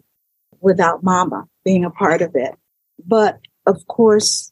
without 0.59 1.03
mama 1.03 1.45
being 1.63 1.85
a 1.85 1.91
part 1.91 2.23
of 2.23 2.31
it. 2.33 2.55
But 3.05 3.37
of 3.67 3.85
course, 3.85 4.51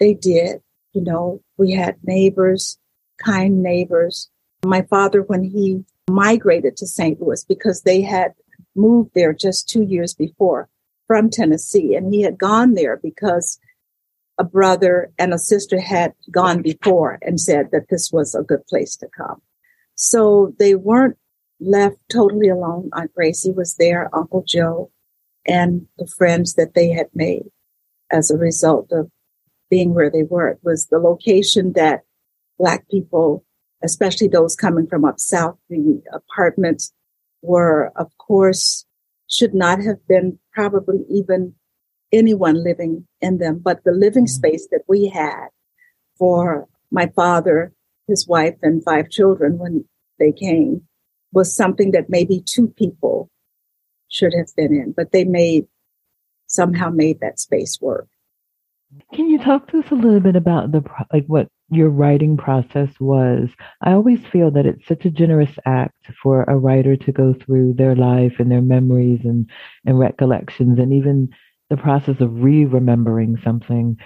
they 0.00 0.12
did. 0.12 0.60
You 0.92 1.02
know, 1.02 1.40
we 1.56 1.70
had 1.70 1.98
neighbors, 2.02 2.76
kind 3.24 3.62
neighbors. 3.62 4.28
My 4.64 4.82
father, 4.82 5.22
when 5.22 5.44
he 5.44 5.84
migrated 6.10 6.76
to 6.78 6.86
St. 6.88 7.20
Louis, 7.20 7.44
because 7.44 7.82
they 7.82 8.02
had 8.02 8.32
moved 8.74 9.12
there 9.14 9.32
just 9.32 9.68
two 9.68 9.84
years 9.84 10.14
before 10.14 10.68
from 11.06 11.30
Tennessee, 11.30 11.94
and 11.94 12.12
he 12.12 12.22
had 12.22 12.38
gone 12.38 12.74
there 12.74 12.98
because 13.00 13.60
a 14.38 14.44
brother 14.44 15.12
and 15.18 15.32
a 15.32 15.38
sister 15.38 15.80
had 15.80 16.12
gone 16.30 16.62
before 16.62 17.18
and 17.22 17.40
said 17.40 17.70
that 17.72 17.88
this 17.88 18.10
was 18.12 18.34
a 18.34 18.42
good 18.42 18.66
place 18.66 18.96
to 18.96 19.08
come. 19.16 19.40
So 19.94 20.54
they 20.58 20.74
weren't 20.74 21.16
left 21.60 21.96
totally 22.10 22.48
alone. 22.48 22.90
Aunt 22.92 23.14
Gracie 23.14 23.52
was 23.52 23.76
there, 23.76 24.10
Uncle 24.12 24.44
Joe, 24.46 24.90
and 25.46 25.86
the 25.98 26.06
friends 26.06 26.54
that 26.54 26.74
they 26.74 26.90
had 26.90 27.08
made 27.14 27.44
as 28.10 28.30
a 28.30 28.36
result 28.36 28.90
of 28.90 29.10
being 29.70 29.94
where 29.94 30.10
they 30.10 30.24
were. 30.24 30.48
It 30.48 30.58
was 30.62 30.86
the 30.86 30.98
location 30.98 31.72
that 31.74 32.02
Black 32.58 32.88
people, 32.88 33.44
especially 33.82 34.28
those 34.28 34.56
coming 34.56 34.86
from 34.86 35.04
up 35.04 35.18
south, 35.18 35.58
the 35.68 36.02
apartments 36.12 36.92
were, 37.42 37.92
of 37.96 38.16
course, 38.18 38.84
should 39.28 39.54
not 39.54 39.80
have 39.80 40.06
been 40.06 40.38
probably 40.52 41.04
even 41.10 41.54
anyone 42.14 42.62
living 42.62 43.06
in 43.20 43.38
them, 43.38 43.60
but 43.62 43.84
the 43.84 43.92
living 43.92 44.24
mm-hmm. 44.24 44.48
space 44.48 44.68
that 44.70 44.82
we 44.88 45.08
had 45.08 45.48
for 46.18 46.68
my 46.90 47.10
father, 47.16 47.72
his 48.06 48.26
wife, 48.26 48.54
and 48.62 48.84
five 48.84 49.10
children 49.10 49.58
when 49.58 49.84
they 50.18 50.32
came 50.32 50.82
was 51.32 51.54
something 51.54 51.90
that 51.90 52.08
maybe 52.08 52.42
two 52.46 52.68
people 52.68 53.28
should 54.08 54.32
have 54.32 54.48
been 54.56 54.72
in, 54.72 54.92
but 54.96 55.10
they 55.10 55.24
made 55.24 55.66
somehow 56.46 56.88
made 56.88 57.20
that 57.20 57.40
space 57.40 57.78
work. 57.80 58.06
Can 59.12 59.28
you 59.28 59.38
talk 59.38 59.68
to 59.68 59.78
us 59.78 59.90
a 59.90 59.94
little 59.96 60.20
bit 60.20 60.36
about 60.36 60.70
the 60.70 60.84
like 61.12 61.26
what 61.26 61.48
your 61.68 61.88
writing 61.88 62.36
process 62.36 62.90
was? 63.00 63.48
I 63.82 63.92
always 63.92 64.20
feel 64.26 64.52
that 64.52 64.66
it's 64.66 64.86
such 64.86 65.04
a 65.04 65.10
generous 65.10 65.50
act 65.66 65.96
for 66.22 66.44
a 66.44 66.56
writer 66.56 66.96
to 66.96 67.12
go 67.12 67.34
through 67.34 67.74
their 67.74 67.96
life 67.96 68.34
and 68.38 68.52
their 68.52 68.62
memories 68.62 69.20
and 69.24 69.50
and 69.84 69.98
recollections 69.98 70.78
and 70.78 70.92
even 70.92 71.30
the 71.70 71.76
process 71.76 72.20
of 72.20 72.42
re-remembering 72.42 73.38
something. 73.42 73.96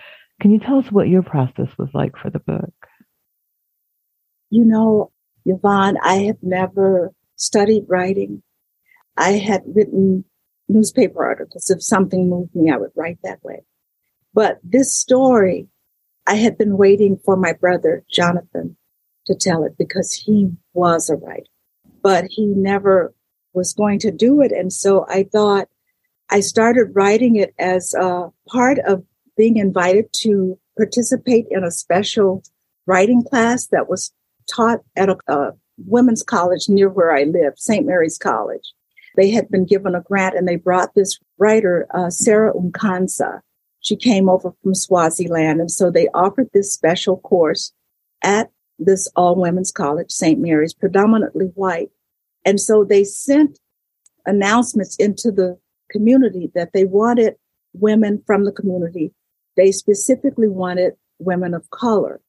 Can 0.40 0.50
you 0.52 0.60
tell 0.60 0.78
us 0.78 0.90
what 0.92 1.08
your 1.08 1.22
process 1.22 1.68
was 1.78 1.88
like 1.92 2.16
for 2.16 2.30
the 2.30 2.38
book? 2.38 2.74
You 4.50 4.64
know, 4.64 5.10
Yvonne, 5.44 5.96
I 6.02 6.14
have 6.22 6.38
never 6.42 7.12
studied 7.36 7.84
writing. 7.88 8.42
I 9.16 9.32
had 9.32 9.62
written 9.66 10.24
newspaper 10.68 11.24
articles. 11.24 11.70
If 11.70 11.82
something 11.82 12.28
moved 12.28 12.54
me, 12.54 12.70
I 12.70 12.76
would 12.76 12.92
write 12.94 13.18
that 13.24 13.42
way. 13.42 13.64
But 14.32 14.58
this 14.62 14.94
story, 14.94 15.68
I 16.26 16.34
had 16.34 16.58
been 16.58 16.76
waiting 16.76 17.18
for 17.24 17.36
my 17.36 17.52
brother, 17.52 18.04
Jonathan, 18.10 18.76
to 19.26 19.34
tell 19.34 19.64
it 19.64 19.76
because 19.76 20.12
he 20.12 20.50
was 20.74 21.10
a 21.10 21.16
writer, 21.16 21.44
but 22.02 22.26
he 22.28 22.46
never 22.46 23.14
was 23.52 23.72
going 23.72 23.98
to 24.00 24.10
do 24.10 24.40
it. 24.40 24.52
And 24.52 24.72
so 24.72 25.06
I 25.08 25.24
thought 25.24 25.68
I 26.30 26.40
started 26.40 26.94
writing 26.94 27.36
it 27.36 27.54
as 27.58 27.94
a 27.94 28.30
part 28.48 28.78
of 28.80 29.04
being 29.36 29.56
invited 29.56 30.06
to 30.22 30.58
participate 30.76 31.46
in 31.50 31.64
a 31.64 31.70
special 31.70 32.42
writing 32.86 33.22
class 33.22 33.66
that 33.68 33.88
was 33.88 34.12
taught 34.50 34.80
at 34.96 35.08
a, 35.08 35.16
a 35.28 35.52
women's 35.86 36.22
college 36.22 36.68
near 36.68 36.88
where 36.88 37.14
I 37.14 37.24
live, 37.24 37.54
St. 37.56 37.86
Mary's 37.86 38.18
College. 38.18 38.72
They 39.16 39.30
had 39.30 39.48
been 39.48 39.64
given 39.64 39.94
a 39.94 40.00
grant 40.00 40.36
and 40.36 40.46
they 40.46 40.56
brought 40.56 40.94
this 40.94 41.18
writer, 41.38 41.86
uh, 41.94 42.10
Sarah 42.10 42.52
Mkhonza, 42.54 43.40
she 43.80 43.96
came 43.96 44.28
over 44.28 44.52
from 44.62 44.74
Swaziland. 44.74 45.60
And 45.60 45.70
so 45.70 45.90
they 45.90 46.08
offered 46.08 46.48
this 46.52 46.72
special 46.72 47.18
course 47.18 47.72
at 48.22 48.50
this 48.78 49.08
all 49.16 49.36
women's 49.36 49.72
college, 49.72 50.10
St. 50.10 50.38
Mary's, 50.38 50.74
predominantly 50.74 51.46
white. 51.54 51.90
And 52.44 52.60
so 52.60 52.84
they 52.84 53.04
sent 53.04 53.58
announcements 54.26 54.96
into 54.96 55.30
the 55.30 55.58
community 55.90 56.50
that 56.54 56.72
they 56.72 56.84
wanted 56.84 57.34
women 57.72 58.22
from 58.26 58.44
the 58.44 58.52
community. 58.52 59.12
They 59.56 59.72
specifically 59.72 60.48
wanted 60.48 60.94
women 61.18 61.54
of 61.54 61.70
color, 61.70 62.20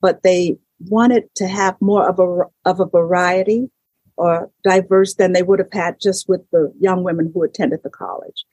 but 0.00 0.22
they 0.22 0.58
wanted 0.80 1.24
to 1.36 1.46
have 1.46 1.76
more 1.80 2.08
of 2.08 2.18
a, 2.18 2.68
of 2.68 2.80
a 2.80 2.86
variety 2.86 3.70
or 4.16 4.50
diverse 4.64 5.14
than 5.14 5.32
they 5.32 5.42
would 5.42 5.58
have 5.58 5.72
had 5.72 6.00
just 6.00 6.28
with 6.28 6.40
the 6.50 6.72
young 6.80 7.02
women 7.02 7.30
who 7.32 7.42
attended 7.42 7.80
the 7.82 7.90
college. 7.90 8.44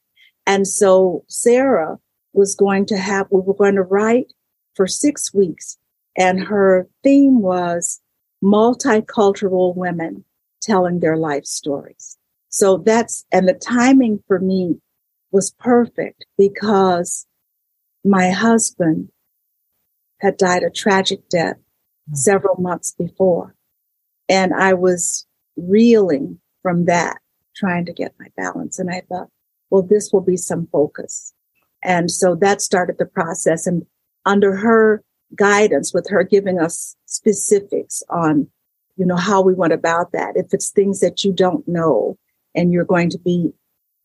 And 0.46 0.68
so 0.68 1.24
Sarah 1.28 2.00
was 2.34 2.56
going 2.56 2.86
to 2.88 2.98
have, 2.98 3.28
we 3.32 3.42
were 3.42 3.54
going 3.54 3.76
to 3.76 3.84
write 3.84 4.34
for 4.76 4.88
six 4.88 5.34
weeks. 5.34 5.78
And 6.18 6.44
her 6.44 6.88
theme 7.04 7.42
was 7.42 8.02
multicultural 8.44 9.76
women 9.76 10.26
telling 10.62 11.00
their 11.00 11.18
life 11.18 11.46
stories. 11.46 12.18
So 12.54 12.78
that's, 12.78 13.26
and 13.32 13.48
the 13.48 13.56
timing 13.56 14.22
for 14.28 14.38
me 14.38 14.76
was 15.32 15.56
perfect 15.60 16.28
because 16.38 17.26
my 18.06 18.30
husband 18.30 19.10
had 20.22 20.38
died 20.38 20.62
a 20.62 20.70
tragic 20.70 21.28
death 21.30 21.56
mm-hmm. 21.56 22.14
several 22.14 22.62
months 22.62 22.92
before. 22.92 23.56
And 24.30 24.54
I 24.54 24.76
was 24.76 25.26
reeling 25.58 26.40
from 26.62 26.86
that, 26.86 27.18
trying 27.56 27.88
to 27.88 27.92
get 27.92 28.14
my 28.20 28.28
balance. 28.38 28.78
And 28.78 28.92
I 28.92 29.02
thought, 29.10 29.30
well, 29.72 29.82
this 29.82 30.12
will 30.14 30.22
be 30.22 30.38
some 30.38 30.68
focus. 30.72 31.34
And 31.82 32.12
so 32.12 32.36
that 32.36 32.62
started 32.62 32.98
the 33.00 33.08
process. 33.08 33.66
And 33.66 33.82
under 34.28 34.56
her 34.58 35.04
guidance, 35.36 35.92
with 35.92 36.08
her 36.12 36.22
giving 36.24 36.60
us 36.60 36.96
specifics 37.08 38.04
on, 38.12 38.48
you 38.96 39.08
know, 39.08 39.16
how 39.16 39.42
we 39.42 39.56
went 39.56 39.74
about 39.74 40.12
that. 40.12 40.34
If 40.36 40.54
it's 40.54 40.70
things 40.70 41.00
that 41.00 41.24
you 41.24 41.34
don't 41.34 41.68
know 41.68 42.16
and 42.56 42.72
you're 42.72 42.86
going 42.86 43.10
to 43.10 43.20
be 43.20 43.52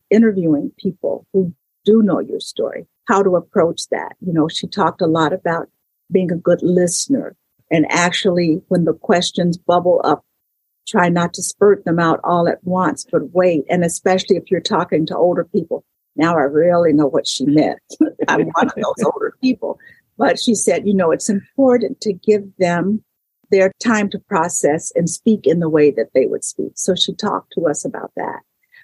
interviewing 0.09 0.71
people 0.77 1.25
who 1.33 1.53
do 1.85 2.01
know 2.01 2.19
your 2.19 2.39
story, 2.39 2.87
how 3.07 3.23
to 3.23 3.35
approach 3.35 3.81
that. 3.91 4.15
You 4.21 4.33
know, 4.33 4.47
she 4.47 4.67
talked 4.67 5.01
a 5.01 5.07
lot 5.07 5.33
about 5.33 5.67
being 6.11 6.31
a 6.31 6.37
good 6.37 6.61
listener 6.61 7.35
and 7.71 7.85
actually 7.89 8.61
when 8.67 8.85
the 8.85 8.93
questions 8.93 9.57
bubble 9.57 10.01
up, 10.03 10.25
try 10.87 11.09
not 11.09 11.33
to 11.35 11.43
spurt 11.43 11.85
them 11.85 11.99
out 11.99 12.19
all 12.23 12.47
at 12.47 12.63
once, 12.63 13.05
but 13.11 13.31
wait. 13.31 13.65
And 13.69 13.83
especially 13.83 14.37
if 14.37 14.49
you're 14.49 14.59
talking 14.59 15.05
to 15.07 15.17
older 15.17 15.43
people. 15.43 15.83
Now 16.15 16.35
I 16.35 16.41
really 16.41 16.93
know 16.93 17.07
what 17.07 17.27
she 17.27 17.45
meant. 17.45 17.79
I'm 18.27 18.47
one 18.47 18.67
of 18.67 18.75
those 18.75 19.05
older 19.05 19.35
people. 19.41 19.79
But 20.17 20.39
she 20.39 20.55
said, 20.55 20.87
you 20.87 20.93
know, 20.93 21.11
it's 21.11 21.29
important 21.29 22.01
to 22.01 22.13
give 22.13 22.43
them 22.57 23.03
their 23.51 23.71
time 23.83 24.09
to 24.09 24.19
process 24.19 24.91
and 24.95 25.09
speak 25.09 25.45
in 25.45 25.59
the 25.59 25.69
way 25.69 25.91
that 25.91 26.11
they 26.13 26.25
would 26.25 26.43
speak. 26.43 26.73
So 26.75 26.95
she 26.95 27.13
talked 27.13 27.53
to 27.53 27.67
us 27.67 27.85
about 27.85 28.11
that 28.15 28.41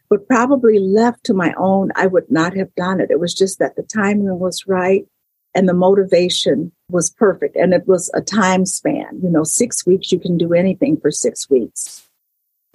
but 0.09 0.27
probably 0.27 0.79
left 0.79 1.23
to 1.25 1.33
my 1.33 1.53
own, 1.57 1.91
I 1.95 2.07
would 2.07 2.29
not 2.29 2.55
have 2.55 2.73
done 2.75 2.99
it. 2.99 3.11
It 3.11 3.19
was 3.19 3.33
just 3.33 3.59
that 3.59 3.75
the 3.75 3.83
timing 3.83 4.39
was 4.39 4.67
right 4.67 5.05
and 5.53 5.67
the 5.67 5.73
motivation 5.73 6.71
was 6.89 7.09
perfect. 7.09 7.55
And 7.55 7.73
it 7.73 7.87
was 7.87 8.11
a 8.13 8.21
time 8.21 8.65
span, 8.65 9.19
you 9.23 9.29
know, 9.29 9.43
six 9.43 9.85
weeks, 9.85 10.11
you 10.11 10.19
can 10.19 10.37
do 10.37 10.53
anything 10.53 10.97
for 10.99 11.11
six 11.11 11.49
weeks. 11.49 12.07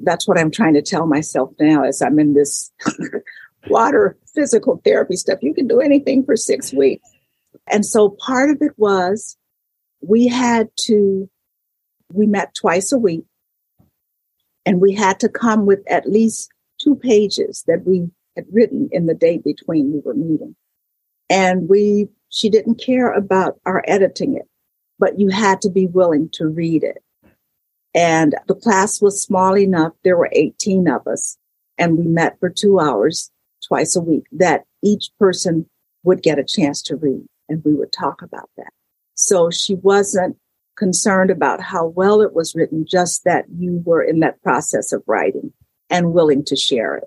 That's 0.01 0.27
what 0.27 0.39
I'm 0.39 0.51
trying 0.51 0.75
to 0.75 0.83
tell 0.83 1.07
myself 1.07 1.53
now 1.61 1.85
as 1.85 2.01
I'm 2.01 2.19
in 2.19 2.33
this 2.33 2.73
water 3.69 4.17
physical 4.35 4.81
therapy 4.85 5.17
stuff. 5.17 5.43
You 5.43 5.55
can 5.55 5.69
do 5.69 5.81
anything 5.81 6.25
for 6.25 6.37
six 6.37 6.73
weeks. 6.73 7.09
And 7.71 7.85
so 7.85 8.11
part 8.11 8.51
of 8.51 8.59
it 8.63 8.73
was 8.77 9.37
we 10.01 10.27
had 10.27 10.71
to, 10.87 11.29
we 12.13 12.27
met 12.27 12.55
twice 12.55 12.93
a 12.93 12.99
week 12.99 13.25
and 14.67 14.81
we 14.81 14.93
had 14.93 15.21
to 15.21 15.29
come 15.29 15.67
with 15.67 15.81
at 15.89 16.11
least 16.11 16.51
two 16.83 16.95
pages 16.95 17.65
that 17.67 17.87
we 17.87 18.11
had 18.37 18.47
written 18.53 18.89
in 18.93 19.07
the 19.07 19.15
day 19.15 19.39
between 19.39 19.93
we 19.93 20.01
were 20.01 20.15
meeting. 20.15 20.55
And 21.29 21.69
we, 21.69 22.09
she 22.29 22.51
didn't 22.51 22.77
care 22.77 23.13
about 23.13 23.59
our 23.65 23.85
editing 23.87 24.37
it, 24.37 24.49
but 24.99 25.19
you 25.19 25.29
had 25.29 25.61
to 25.63 25.71
be 25.71 25.87
willing 25.87 26.29
to 26.35 26.47
read 26.47 26.83
it. 26.83 27.03
And 27.95 28.35
the 28.47 28.55
class 28.55 29.01
was 29.01 29.23
small 29.23 29.57
enough. 29.57 29.93
There 30.05 30.17
were 30.17 30.31
18 30.33 30.89
of 30.89 31.07
us 31.07 31.37
and 31.79 31.99
we 31.99 32.05
met 32.05 32.39
for 32.39 32.51
two 32.51 32.79
hours 32.79 33.31
twice 33.67 33.97
a 33.97 34.01
week 34.01 34.25
that 34.33 34.65
each 34.83 35.11
person 35.19 35.67
would 36.03 36.23
get 36.23 36.39
a 36.39 36.45
chance 36.45 36.83
to 36.83 36.97
read 36.97 37.25
and 37.49 37.63
we 37.65 37.75
would 37.75 37.93
talk 37.93 38.23
about 38.23 38.49
that. 38.57 38.73
So 39.15 39.51
she 39.51 39.75
wasn't 39.75 40.37
concerned 40.81 41.31
about 41.31 41.61
how 41.61 41.87
well 41.89 42.23
it 42.23 42.33
was 42.33 42.55
written, 42.55 42.87
just 42.89 43.23
that 43.25 43.45
you 43.55 43.83
were 43.85 44.03
in 44.03 44.21
that 44.21 44.43
process 44.43 44.93
of 44.93 45.03
writing 45.07 45.53
and 45.91 46.15
willing 46.15 46.43
to 46.47 46.57
share 46.57 46.97
it. 46.97 47.05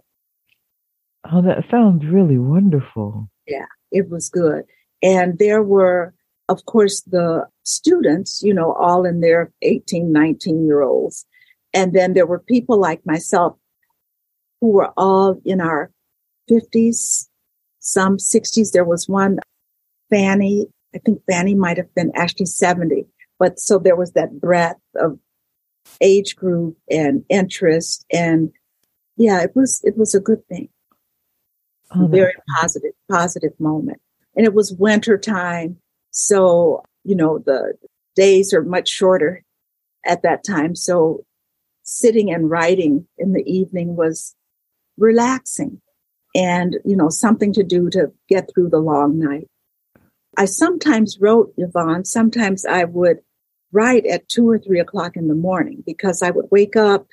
Oh, 1.29 1.41
that 1.41 1.63
sounds 1.71 2.05
really 2.05 2.37
wonderful. 2.37 3.29
Yeah, 3.47 3.65
it 3.91 4.09
was 4.09 4.29
good. 4.29 4.63
And 5.01 5.39
there 5.39 5.63
were, 5.63 6.13
of 6.49 6.65
course, 6.65 7.01
the 7.01 7.47
students, 7.63 8.43
you 8.43 8.53
know, 8.53 8.73
all 8.73 9.05
in 9.05 9.21
their 9.21 9.51
18, 9.63 10.11
19 10.11 10.65
year 10.65 10.81
olds. 10.81 11.25
And 11.73 11.93
then 11.93 12.13
there 12.13 12.27
were 12.27 12.39
people 12.39 12.79
like 12.79 13.01
myself 13.05 13.57
who 14.61 14.71
were 14.71 14.93
all 14.95 15.41
in 15.43 15.59
our 15.59 15.91
50s, 16.47 17.27
some 17.79 18.17
60s. 18.17 18.71
There 18.71 18.85
was 18.85 19.09
one, 19.09 19.39
Fanny, 20.11 20.67
I 20.93 20.99
think 20.99 21.21
Fanny 21.29 21.55
might 21.55 21.77
have 21.77 21.93
been 21.95 22.11
actually 22.15 22.45
70. 22.45 23.07
But 23.43 23.59
so 23.59 23.77
there 23.77 23.97
was 23.97 24.13
that 24.13 24.39
breadth 24.39 24.79
of 24.95 25.19
age 25.99 26.37
group 26.37 26.77
and 26.89 27.25
interest 27.27 28.05
and 28.09 28.53
yeah, 29.17 29.41
it 29.41 29.51
was 29.53 29.81
it 29.83 29.97
was 29.97 30.15
a 30.15 30.21
good 30.21 30.47
thing. 30.47 30.69
Oh, 31.93 32.07
very 32.07 32.35
positive, 32.57 32.93
positive 33.11 33.51
moment. 33.59 33.99
And 34.37 34.45
it 34.45 34.53
was 34.53 34.71
winter 34.79 35.17
time. 35.17 35.75
So, 36.11 36.85
you 37.03 37.17
know, 37.17 37.37
the 37.37 37.73
days 38.15 38.53
are 38.53 38.63
much 38.63 38.87
shorter 38.87 39.43
at 40.05 40.23
that 40.23 40.45
time. 40.45 40.73
So 40.73 41.25
sitting 41.83 42.31
and 42.31 42.49
writing 42.49 43.05
in 43.17 43.33
the 43.33 43.43
evening 43.43 43.97
was 43.97 44.37
relaxing 44.97 45.81
and, 46.33 46.77
you 46.85 46.95
know, 46.95 47.09
something 47.09 47.51
to 47.51 47.63
do 47.63 47.89
to 47.89 48.13
get 48.29 48.49
through 48.53 48.69
the 48.69 48.79
long 48.79 49.19
night. 49.19 49.49
I 50.37 50.45
sometimes 50.45 51.19
wrote 51.19 51.53
Yvonne. 51.57 52.05
Sometimes 52.05 52.65
I 52.65 52.85
would 52.85 53.19
write 53.73 54.05
at 54.05 54.29
two 54.29 54.49
or 54.49 54.59
three 54.59 54.79
o'clock 54.79 55.17
in 55.17 55.27
the 55.27 55.35
morning 55.35 55.83
because 55.85 56.21
I 56.21 56.29
would 56.29 56.45
wake 56.51 56.75
up 56.75 57.07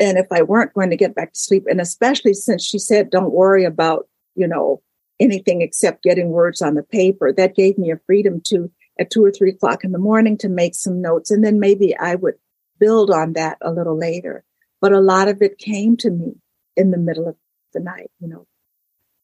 and 0.00 0.18
if 0.18 0.26
I 0.32 0.42
weren't 0.42 0.74
going 0.74 0.90
to 0.90 0.96
get 0.96 1.14
back 1.14 1.32
to 1.32 1.38
sleep, 1.38 1.64
and 1.68 1.80
especially 1.80 2.34
since 2.34 2.64
she 2.64 2.78
said, 2.78 3.10
don't 3.10 3.32
worry 3.32 3.64
about, 3.64 4.08
you 4.34 4.48
know, 4.48 4.82
anything 5.20 5.62
except 5.62 6.02
getting 6.02 6.30
words 6.30 6.60
on 6.60 6.74
the 6.74 6.82
paper, 6.82 7.32
that 7.32 7.54
gave 7.54 7.78
me 7.78 7.92
a 7.92 8.00
freedom 8.06 8.40
to, 8.46 8.70
at 8.98 9.10
two 9.10 9.24
or 9.24 9.30
three 9.30 9.50
o'clock 9.50 9.84
in 9.84 9.92
the 9.92 9.98
morning, 9.98 10.36
to 10.38 10.48
make 10.48 10.74
some 10.74 11.00
notes. 11.00 11.30
And 11.30 11.44
then 11.44 11.60
maybe 11.60 11.96
I 11.96 12.16
would 12.16 12.34
build 12.80 13.10
on 13.10 13.34
that 13.34 13.58
a 13.60 13.70
little 13.70 13.96
later. 13.96 14.44
But 14.80 14.92
a 14.92 15.00
lot 15.00 15.28
of 15.28 15.40
it 15.40 15.58
came 15.58 15.96
to 15.98 16.10
me 16.10 16.34
in 16.76 16.90
the 16.90 16.98
middle 16.98 17.28
of 17.28 17.36
the 17.72 17.80
night, 17.80 18.10
you 18.20 18.28
know, 18.28 18.46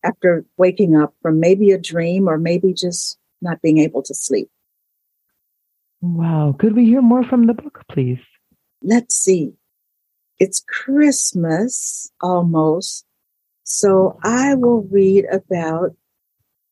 after 0.05 0.46
waking 0.57 0.96
up 0.96 1.14
from 1.20 1.40
maybe 1.40 1.72
a 1.72 1.79
dream 1.79 2.29
or 2.29 2.38
maybe 2.38 2.72
just 2.72 3.18
not 3.42 3.61
being 3.61 3.79
able 3.79 4.03
to 4.05 4.14
sleep. 4.14 4.48
Wow. 6.01 6.57
Could 6.59 6.75
we 6.75 6.87
hear 6.87 7.03
more 7.03 7.25
from 7.25 7.47
the 7.47 7.55
book, 7.55 7.83
please? 7.89 8.21
Let's 8.83 9.15
see 9.15 9.55
it's 10.41 10.65
Christmas 10.67 12.11
almost. 12.21 13.05
So 13.63 14.19
I 14.25 14.55
will 14.55 14.89
read 14.91 15.27
about 15.31 15.95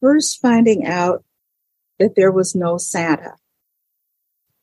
first 0.00 0.40
finding 0.40 0.86
out 0.86 1.22
that 1.98 2.14
there 2.16 2.32
was 2.32 2.54
no 2.54 2.78
Santa. 2.78 3.34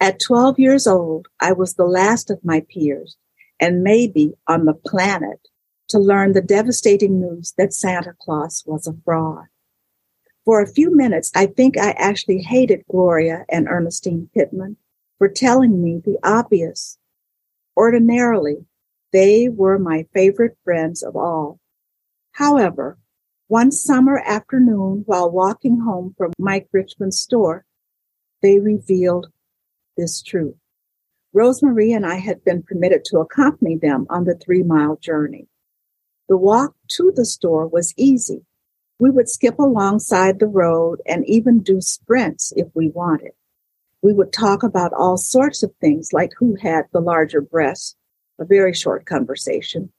At 0.02 0.20
12 0.20 0.60
years 0.60 0.88
old, 0.88 1.28
I 1.40 1.54
was 1.54 1.76
the 1.76 1.86
last 1.86 2.30
of 2.32 2.44
my 2.44 2.66
peers 2.68 3.16
and 3.60 3.84
maybe 3.84 4.34
on 4.48 4.66
the 4.66 4.74
planet 4.74 5.48
to 5.90 6.00
learn 6.00 6.34
the 6.34 6.42
devastating 6.42 7.22
news 7.22 7.54
that 7.58 7.74
Santa 7.74 8.14
Claus 8.20 8.64
was 8.66 8.88
a 8.88 8.94
fraud. 9.06 9.46
For 10.46 10.62
a 10.62 10.68
few 10.68 10.96
minutes, 10.96 11.32
I 11.34 11.48
think 11.48 11.76
I 11.76 11.92
actually 11.98 12.44
hated 12.44 12.86
Gloria 12.90 13.46
and 13.50 13.68
Ernestine 13.68 14.30
Pittman 14.32 14.78
for 15.18 15.28
telling 15.28 15.82
me 15.82 16.02
the 16.06 16.20
obvious. 16.24 17.00
Ordinarily, 17.76 18.66
they 19.12 19.50
were 19.50 19.80
my 19.80 20.06
favorite 20.14 20.56
friends 20.64 21.02
of 21.02 21.16
all. 21.16 21.60
However, 22.34 23.00
one 23.48 23.72
summer 23.72 24.20
afternoon 24.20 25.04
while 25.08 25.32
walking 25.32 25.80
home 25.80 26.14
from 26.16 26.32
Mike 26.38 26.68
Richman's 26.72 27.20
store, 27.20 27.66
they 28.42 28.60
revealed 28.60 29.28
this 29.98 30.22
truth. 30.22 30.58
Rosemary 31.34 31.92
and 31.92 32.06
I 32.06 32.16
had 32.16 32.44
been 32.44 32.62
permitted 32.62 33.04
to 33.06 33.18
accompany 33.18 33.78
them 33.78 34.06
on 34.10 34.26
the 34.26 34.36
three 34.36 34.64
mile 34.64 34.98
journey. 34.98 35.48
The 36.30 36.38
walk 36.38 36.76
to 36.98 37.12
the 37.16 37.26
store 37.26 37.68
was 37.68 37.94
easy. 37.98 38.46
We 39.00 39.10
would 39.10 39.30
skip 39.30 39.60
alongside 39.60 40.40
the 40.40 40.48
road 40.48 41.02
and 41.06 41.28
even 41.28 41.62
do 41.62 41.82
sprints 41.82 42.54
if 42.56 42.68
we 42.74 42.90
wanted. 42.90 43.32
We 44.02 44.14
would 44.14 44.32
talk 44.32 44.64
about 44.64 44.94
all 44.94 45.18
sorts 45.18 45.64
of 45.64 45.74
things 45.82 46.14
like 46.14 46.32
who 46.38 46.56
had 46.56 46.86
the 46.94 47.02
larger 47.02 47.42
breasts 47.42 47.96
a 48.40 48.46
very 48.46 48.74
short 48.74 49.06
conversation. 49.06 49.92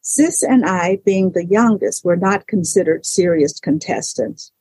Sis 0.00 0.42
and 0.42 0.64
I, 0.64 1.00
being 1.04 1.32
the 1.32 1.44
youngest, 1.44 2.04
were 2.04 2.16
not 2.16 2.46
considered 2.46 3.04
serious 3.04 3.60
contestants. 3.60 4.52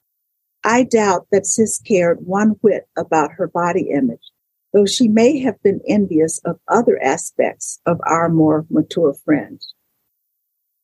I 0.63 0.83
doubt 0.83 1.27
that 1.31 1.45
Sis 1.45 1.79
cared 1.79 2.25
one 2.25 2.49
whit 2.61 2.87
about 2.97 3.31
her 3.33 3.47
body 3.47 3.89
image, 3.89 4.31
though 4.73 4.85
she 4.85 5.07
may 5.07 5.39
have 5.39 5.61
been 5.63 5.79
envious 5.87 6.39
of 6.43 6.59
other 6.67 7.01
aspects 7.01 7.79
of 7.85 7.99
our 8.05 8.27
more 8.27 8.65
mature 8.69 9.13
friends. 9.13 9.73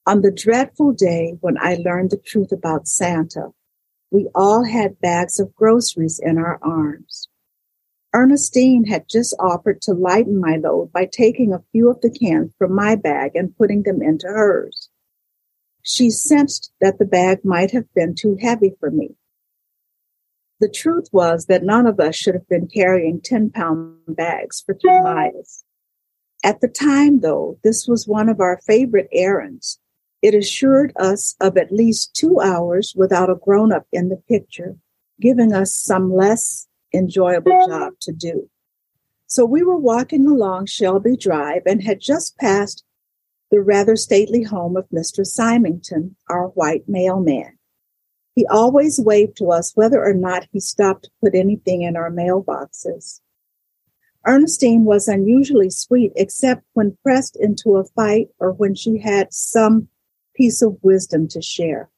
On 0.06 0.22
the 0.22 0.32
dreadful 0.32 0.92
day 0.92 1.38
when 1.39 1.58
I 1.58 1.76
learned 1.76 2.12
the 2.12 2.18
truth 2.18 2.52
about 2.52 2.89
Santa, 2.89 3.52
we 4.12 4.28
all 4.36 4.66
had 4.66 5.00
bags 5.00 5.39
of 5.39 5.56
groceries 5.56 6.20
in 6.22 6.38
our 6.38 6.60
arms. 6.62 7.30
Ernestine 8.13 8.84
had 8.86 9.08
just 9.10 9.34
offered 9.39 9.82
to 9.84 9.94
lighten 9.94 10.39
my 10.39 10.58
load 10.58 10.92
by 10.92 11.06
taking 11.06 11.54
a 11.54 11.63
few 11.72 11.89
of 11.89 12.02
the 12.02 12.12
cans 12.12 12.54
from 12.58 12.76
my 12.76 12.96
bag 12.96 13.32
and 13.34 13.58
putting 13.58 13.84
them 13.84 14.02
into 14.02 14.28
hers. 14.28 14.89
She 15.82 16.10
sensed 16.10 16.74
that 16.82 17.00
the 17.00 17.06
bag 17.06 17.46
might 17.46 17.72
have 17.72 17.92
been 17.94 18.13
too 18.13 18.38
heavy 18.42 18.74
for 18.80 18.92
me. 18.92 19.16
The 20.60 20.70
truth 20.70 21.08
was 21.13 21.46
that 21.46 21.63
none 21.63 21.88
of 21.88 22.00
us 22.00 22.16
should 22.16 22.36
have 22.36 22.48
been 22.48 22.68
carrying 22.68 23.22
10 23.22 23.52
pound 23.52 24.00
bags 24.08 24.62
for 24.66 24.76
three 24.76 25.02
miles. 25.02 25.63
At 26.44 26.60
the 26.60 26.68
time, 26.68 27.22
though, 27.22 27.58
this 27.63 27.88
was 27.88 28.06
one 28.06 28.28
of 28.28 28.42
our 28.42 28.60
favorite 28.66 29.08
errands. 29.13 29.80
It 30.23 30.33
assured 30.33 30.93
us 30.95 31.36
of 31.41 31.57
at 31.57 31.73
least 31.73 32.15
two 32.15 32.39
hours 32.39 32.93
without 32.95 33.29
a 33.29 33.36
grown 33.36 33.73
up 33.73 33.86
in 33.91 34.07
the 34.07 34.15
picture, 34.15 34.77
giving 35.19 35.51
us 35.51 35.73
some 35.73 36.13
less 36.13 36.65
enjoyable 36.93 37.67
job 37.67 37.95
to 38.03 38.13
do. 38.13 38.49
So 39.27 39.43
we 39.43 39.63
were 39.63 39.77
walking 39.77 40.25
along 40.25 40.67
Shelby 40.67 41.17
Drive 41.17 41.63
and 41.65 41.83
had 41.83 41.99
just 41.99 42.38
passed 42.38 42.86
the 43.51 43.59
rather 43.59 43.97
stately 43.97 44.43
home 44.43 44.77
of 44.77 44.88
Mr. 44.91 45.25
Symington, 45.25 46.15
our 46.29 46.47
white 46.47 46.88
mailman. 46.88 47.57
He 48.33 48.47
always 48.47 49.01
waved 49.01 49.36
to 49.38 49.51
us 49.51 49.75
whether 49.75 50.01
or 50.01 50.13
not 50.13 50.47
he 50.53 50.62
stopped 50.62 51.03
to 51.03 51.12
put 51.19 51.36
anything 51.36 51.81
in 51.81 51.97
our 51.97 52.09
mailboxes. 52.09 53.19
Ernestine 54.25 54.86
was 54.86 55.09
unusually 55.09 55.69
sweet 55.69 56.13
except 56.15 56.63
when 56.71 56.97
pressed 57.03 57.36
into 57.36 57.75
a 57.75 57.83
fight 57.83 58.29
or 58.39 58.53
when 58.53 58.73
she 58.73 58.99
had 58.99 59.33
some 59.33 59.89
piece 60.36 60.62
of 60.62 60.78
wisdom 60.82 61.28
to 61.30 61.41
share. 61.41 61.89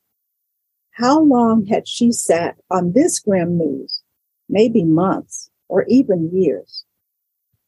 How 0.91 1.19
long 1.19 1.65
had 1.65 1.88
she 1.88 2.12
sat 2.12 2.56
on 2.71 2.93
this 2.93 3.19
grim 3.19 3.58
news? 3.58 4.02
Maybe 4.48 4.84
months 4.84 5.50
or 5.67 5.86
even 5.88 6.30
years. 6.34 6.86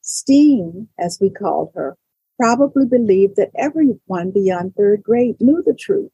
Steen, 0.02 0.88
as 0.98 1.18
we 1.20 1.30
called 1.30 1.72
her, 1.76 1.98
probably 2.40 2.86
believed 2.86 3.36
that 3.36 3.52
everyone 3.58 4.32
beyond 4.32 4.76
third 4.76 5.04
grade 5.04 5.36
knew 5.42 5.62
the 5.66 5.74
truth, 5.74 6.12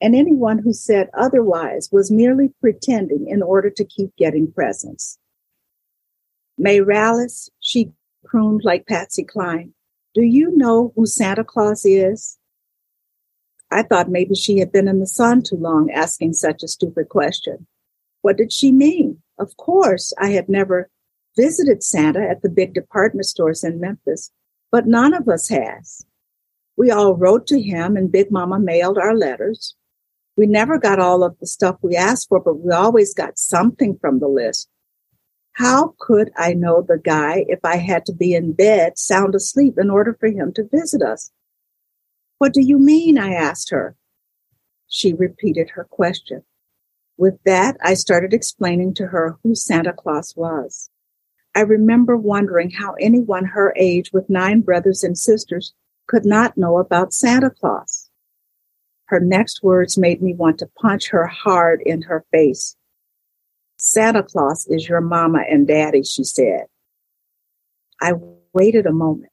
and 0.00 0.16
anyone 0.16 0.58
who 0.58 0.72
said 0.72 1.08
otherwise 1.14 1.88
was 1.92 2.10
merely 2.10 2.52
pretending 2.60 3.28
in 3.28 3.42
order 3.42 3.70
to 3.70 3.84
keep 3.84 4.16
getting 4.16 4.50
presents. 4.50 5.18
Mayralis, 6.60 7.50
she 7.60 7.92
crooned 8.24 8.62
like 8.64 8.86
Patsy 8.86 9.22
Cline. 9.22 9.74
Do 10.14 10.22
you 10.22 10.56
know 10.56 10.92
who 10.96 11.06
Santa 11.06 11.44
Claus 11.44 11.84
is? 11.84 12.38
I 13.70 13.82
thought 13.82 14.08
maybe 14.08 14.34
she 14.34 14.58
had 14.58 14.72
been 14.72 14.88
in 14.88 15.00
the 15.00 15.06
sun 15.06 15.42
too 15.42 15.56
long 15.56 15.90
asking 15.90 16.34
such 16.34 16.62
a 16.62 16.68
stupid 16.68 17.08
question. 17.08 17.66
What 18.22 18.36
did 18.36 18.52
she 18.52 18.72
mean? 18.72 19.22
Of 19.38 19.56
course, 19.56 20.12
I 20.18 20.30
had 20.30 20.48
never 20.48 20.90
visited 21.36 21.82
Santa 21.82 22.20
at 22.20 22.42
the 22.42 22.48
big 22.48 22.74
department 22.74 23.26
stores 23.26 23.62
in 23.62 23.80
Memphis, 23.80 24.30
but 24.70 24.86
none 24.86 25.14
of 25.14 25.28
us 25.28 25.48
has. 25.48 26.06
We 26.76 26.90
all 26.90 27.14
wrote 27.14 27.46
to 27.48 27.60
him 27.60 27.96
and 27.96 28.12
Big 28.12 28.30
Mama 28.30 28.58
mailed 28.58 28.98
our 28.98 29.14
letters. 29.14 29.74
We 30.36 30.46
never 30.46 30.78
got 30.78 30.98
all 30.98 31.24
of 31.24 31.38
the 31.38 31.46
stuff 31.46 31.76
we 31.82 31.96
asked 31.96 32.28
for, 32.28 32.40
but 32.40 32.60
we 32.60 32.72
always 32.72 33.14
got 33.14 33.38
something 33.38 33.98
from 33.98 34.20
the 34.20 34.28
list. 34.28 34.68
How 35.52 35.94
could 35.98 36.30
I 36.36 36.52
know 36.52 36.82
the 36.82 36.98
guy 36.98 37.46
if 37.48 37.60
I 37.64 37.76
had 37.76 38.04
to 38.06 38.12
be 38.12 38.34
in 38.34 38.52
bed, 38.52 38.98
sound 38.98 39.34
asleep, 39.34 39.78
in 39.78 39.88
order 39.88 40.14
for 40.20 40.28
him 40.28 40.52
to 40.54 40.68
visit 40.70 41.00
us? 41.00 41.30
What 42.38 42.52
do 42.52 42.60
you 42.62 42.78
mean? 42.78 43.18
I 43.18 43.32
asked 43.32 43.70
her. 43.70 43.96
She 44.88 45.14
repeated 45.14 45.70
her 45.70 45.84
question. 45.84 46.42
With 47.16 47.38
that, 47.44 47.76
I 47.82 47.94
started 47.94 48.34
explaining 48.34 48.94
to 48.94 49.06
her 49.06 49.38
who 49.42 49.54
Santa 49.54 49.92
Claus 49.92 50.34
was. 50.36 50.90
I 51.54 51.60
remember 51.60 52.16
wondering 52.16 52.70
how 52.70 52.94
anyone 53.00 53.46
her 53.46 53.72
age 53.76 54.12
with 54.12 54.28
nine 54.28 54.60
brothers 54.60 55.02
and 55.02 55.16
sisters 55.16 55.72
could 56.06 56.26
not 56.26 56.58
know 56.58 56.78
about 56.78 57.14
Santa 57.14 57.50
Claus. 57.50 58.10
Her 59.06 59.20
next 59.20 59.62
words 59.62 59.96
made 59.96 60.20
me 60.20 60.34
want 60.34 60.58
to 60.58 60.70
punch 60.78 61.08
her 61.08 61.26
hard 61.26 61.80
in 61.86 62.02
her 62.02 62.26
face. 62.30 62.76
Santa 63.78 64.22
Claus 64.22 64.66
is 64.66 64.88
your 64.88 65.00
mama 65.00 65.42
and 65.48 65.66
daddy, 65.66 66.02
she 66.02 66.24
said. 66.24 66.66
I 68.02 68.12
waited 68.52 68.84
a 68.84 68.92
moment 68.92 69.32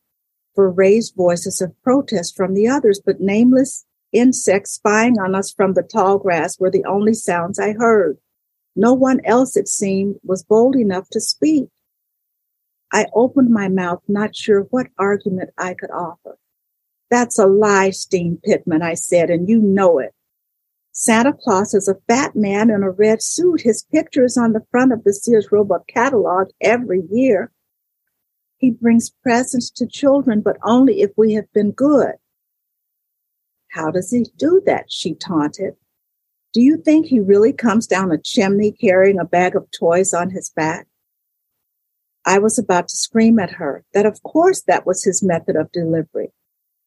for 0.56 0.70
raised 0.70 1.16
voices 1.16 1.62
of 1.62 1.82
protest 1.84 2.36
from 2.36 2.54
the 2.54 2.68
others, 2.68 3.02
but 3.04 3.20
nameless 3.20 3.86
insects 4.12 4.72
spying 4.72 5.20
on 5.20 5.36
us 5.36 5.52
from 5.52 5.74
the 5.74 5.84
tall 5.84 6.18
grass 6.20 6.60
were 6.60 6.70
the 6.70 6.86
only 6.86 7.14
sounds 7.14 7.60
I 7.60 7.74
heard. 7.74 8.18
No 8.76 8.94
one 8.94 9.22
else, 9.26 9.56
it 9.56 9.68
seemed, 9.68 10.16
was 10.24 10.44
bold 10.44 10.76
enough 10.76 11.10
to 11.12 11.20
speak. 11.20 11.70
I 12.92 13.08
opened 13.14 13.50
my 13.50 13.70
mouth, 13.70 14.02
not 14.08 14.36
sure 14.36 14.62
what 14.70 14.88
argument 15.00 15.50
I 15.58 15.74
could 15.74 15.92
offer. 15.92 16.38
That's 17.10 17.40
a 17.40 17.46
lie, 17.46 17.92
Steen 17.92 18.40
Pittman, 18.44 18.82
I 18.82 18.96
said, 18.96 19.30
and 19.30 19.48
you 19.48 19.60
know 19.60 20.00
it. 20.00 20.14
Santa 20.92 21.34
Claus 21.34 21.74
is 21.74 21.88
a 21.88 21.98
fat 22.08 22.36
man 22.36 22.70
in 22.70 22.84
a 22.84 22.92
red 22.92 23.22
suit. 23.22 23.62
His 23.62 23.84
picture 23.92 24.24
is 24.24 24.38
on 24.38 24.54
the 24.54 24.66
front 24.70 24.94
of 24.94 25.04
the 25.04 25.14
Sears 25.14 25.52
Roebuck 25.52 25.88
catalog 25.88 26.50
every 26.62 27.02
year. 27.12 27.52
He 28.64 28.72
brings 28.72 29.10
presents 29.10 29.70
to 29.72 29.86
children, 29.86 30.40
but 30.40 30.56
only 30.64 31.02
if 31.02 31.12
we 31.18 31.34
have 31.34 31.52
been 31.52 31.72
good. 31.72 32.14
How 33.72 33.92
does 33.92 34.10
he 34.10 34.24
do 34.38 34.62
that? 34.66 34.86
She 34.90 35.16
taunted. 35.16 35.74
Do 36.54 36.62
you 36.62 36.78
think 36.78 37.08
he 37.08 37.20
really 37.20 37.52
comes 37.52 37.86
down 37.88 38.10
a 38.10 38.18
chimney 38.18 38.72
carrying 38.72 39.20
a 39.20 39.26
bag 39.26 39.58
of 39.58 39.70
toys 39.78 40.14
on 40.14 40.30
his 40.30 40.50
back? 40.50 40.88
I 42.26 42.40
was 42.40 42.58
about 42.58 42.88
to 42.88 42.96
scream 42.96 43.38
at 43.38 43.52
her 43.52 43.84
that 43.94 44.06
of 44.06 44.24
course 44.24 44.62
that 44.62 44.86
was 44.86 45.04
his 45.04 45.22
method 45.22 45.58
of 45.58 45.74
delivery, 45.74 46.32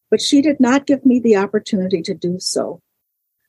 but 0.09 0.19
she 0.19 0.41
did 0.41 0.59
not 0.59 0.87
give 0.87 1.05
me 1.05 1.19
the 1.19 1.35
opportunity 1.35 2.01
to 2.01 2.15
do 2.15 2.39
so. 2.39 2.81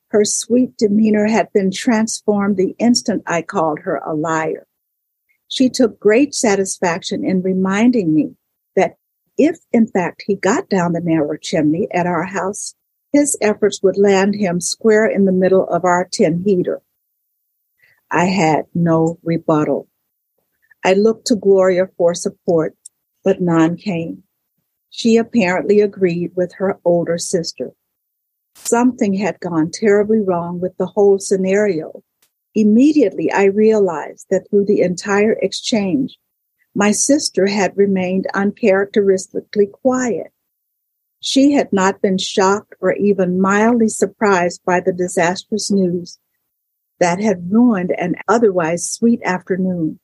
Her 0.09 0.27
sweet 0.27 0.77
demeanor 0.77 1.29
had 1.29 1.51
been 1.55 1.71
transformed 1.71 2.59
the 2.59 2.77
instant 2.79 3.23
I 3.27 3.41
called 3.41 3.79
her 3.85 3.97
a 4.05 4.13
liar. 4.13 4.68
She 5.49 5.71
took 5.71 5.99
great 5.99 6.35
satisfaction 6.35 7.25
in 7.25 7.43
reminding 7.43 8.15
me 8.15 8.37
that 8.77 8.97
if, 9.39 9.59
in 9.73 9.87
fact, 9.87 10.25
he 10.27 10.37
got 10.37 10.69
down 10.69 10.93
the 10.93 11.01
narrow 11.01 11.37
chimney 11.37 11.89
at 11.91 12.07
our 12.07 12.25
house, 12.25 12.75
his 13.13 13.37
efforts 13.41 13.83
would 13.83 13.97
land 13.97 14.35
him 14.35 14.61
square 14.61 15.07
in 15.07 15.25
the 15.25 15.33
middle 15.33 15.67
of 15.69 15.85
our 15.85 16.07
tin 16.11 16.43
heater. 16.45 16.83
I 18.11 18.27
had 18.27 18.67
no 18.75 19.19
rebuttal. 19.23 19.89
I 20.85 20.93
looked 20.95 21.27
to 21.29 21.37
Gloria 21.37 21.89
for 21.97 22.15
support, 22.15 22.77
but 23.25 23.41
none 23.41 23.77
came. 23.77 24.25
She 24.91 25.17
apparently 25.17 25.81
agreed 25.81 26.33
with 26.35 26.55
her 26.55 26.79
older 26.85 27.19
sister. 27.19 27.73
Something 28.55 29.15
had 29.15 29.41
gone 29.41 29.71
terribly 29.71 30.21
wrong 30.21 30.61
with 30.61 30.77
the 30.77 30.87
whole 30.87 31.19
scenario, 31.19 32.03
Immediately, 32.55 33.31
I 33.33 33.45
realized 33.45 34.27
that 34.31 34.49
through 34.49 34.65
the 34.65 34.81
entire 34.81 35.33
exchange, 35.33 36.19
my 36.75 36.93
sister 36.93 37.47
had 37.47 37.77
remained 37.77 38.27
uncharacteristically 38.35 39.67
quiet. 39.67 40.33
She 41.21 41.53
had 41.53 41.73
not 41.73 42.01
been 42.01 42.19
shocked 42.19 42.75
or 42.81 42.93
even 42.93 43.41
mildly 43.41 43.89
surprised 43.89 44.65
by 44.65 44.81
the 44.81 44.93
disastrous 44.93 45.71
news 45.71 46.19
that 47.01 47.21
had 47.21 47.53
ruined 47.53 47.93
an 47.99 48.17
otherwise 48.29 48.91
sweet 48.91 49.21
afternoon. 49.25 49.99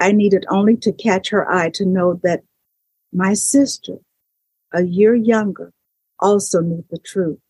I 0.00 0.12
needed 0.12 0.44
only 0.48 0.76
to 0.78 0.92
catch 0.92 1.30
her 1.30 1.50
eye 1.50 1.70
to 1.74 1.86
know 1.86 2.20
that 2.22 2.42
my 3.12 3.34
sister, 3.34 3.96
a 4.72 4.82
year 4.82 5.14
younger, 5.14 5.72
also 6.20 6.60
knew 6.60 6.84
the 6.90 6.98
truth. 6.98 7.40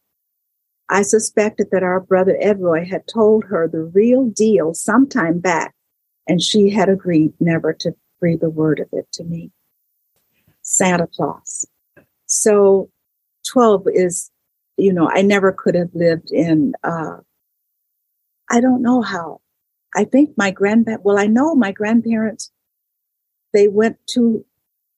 I 0.90 1.03
suspected 1.03 1.68
that 1.70 1.83
our 1.83 2.01
brother 2.01 2.37
Edroy 2.40 2.87
had 2.87 3.07
told 3.07 3.44
her 3.44 3.68
the 3.68 3.83
real 3.83 4.27
deal 4.27 4.72
some 4.72 5.07
time 5.07 5.38
back, 5.38 5.74
and 6.27 6.40
she 6.40 6.70
had 6.70 6.88
agreed 6.88 7.33
never 7.40 7.72
to 7.74 7.94
breathe 8.20 8.42
a 8.42 8.51
word 8.51 8.81
of 8.81 8.88
it 8.92 9.07
to 9.12 9.24
me. 9.24 9.51
Santa 10.62 11.07
Claus. 11.07 11.66
So 12.27 12.90
12 13.48 13.87
is, 13.92 14.31
you 14.77 14.92
know, 14.92 15.11
I 15.11 15.22
never 15.22 15.53
could 15.53 15.74
have 15.74 15.94
lived 15.94 16.31
in, 16.31 16.74
uh, 16.83 17.18
I 18.51 18.61
don't 18.61 18.83
know 18.83 19.03
how. 19.03 19.40
I 19.94 20.05
think 20.05 20.37
my 20.37 20.51
grandpa, 20.51 20.96
well, 21.03 21.18
I 21.18 21.27
know 21.27 21.55
my 21.55 21.72
grandparents, 21.72 22.51
they 23.53 23.68
went 23.68 23.98
to, 24.11 24.44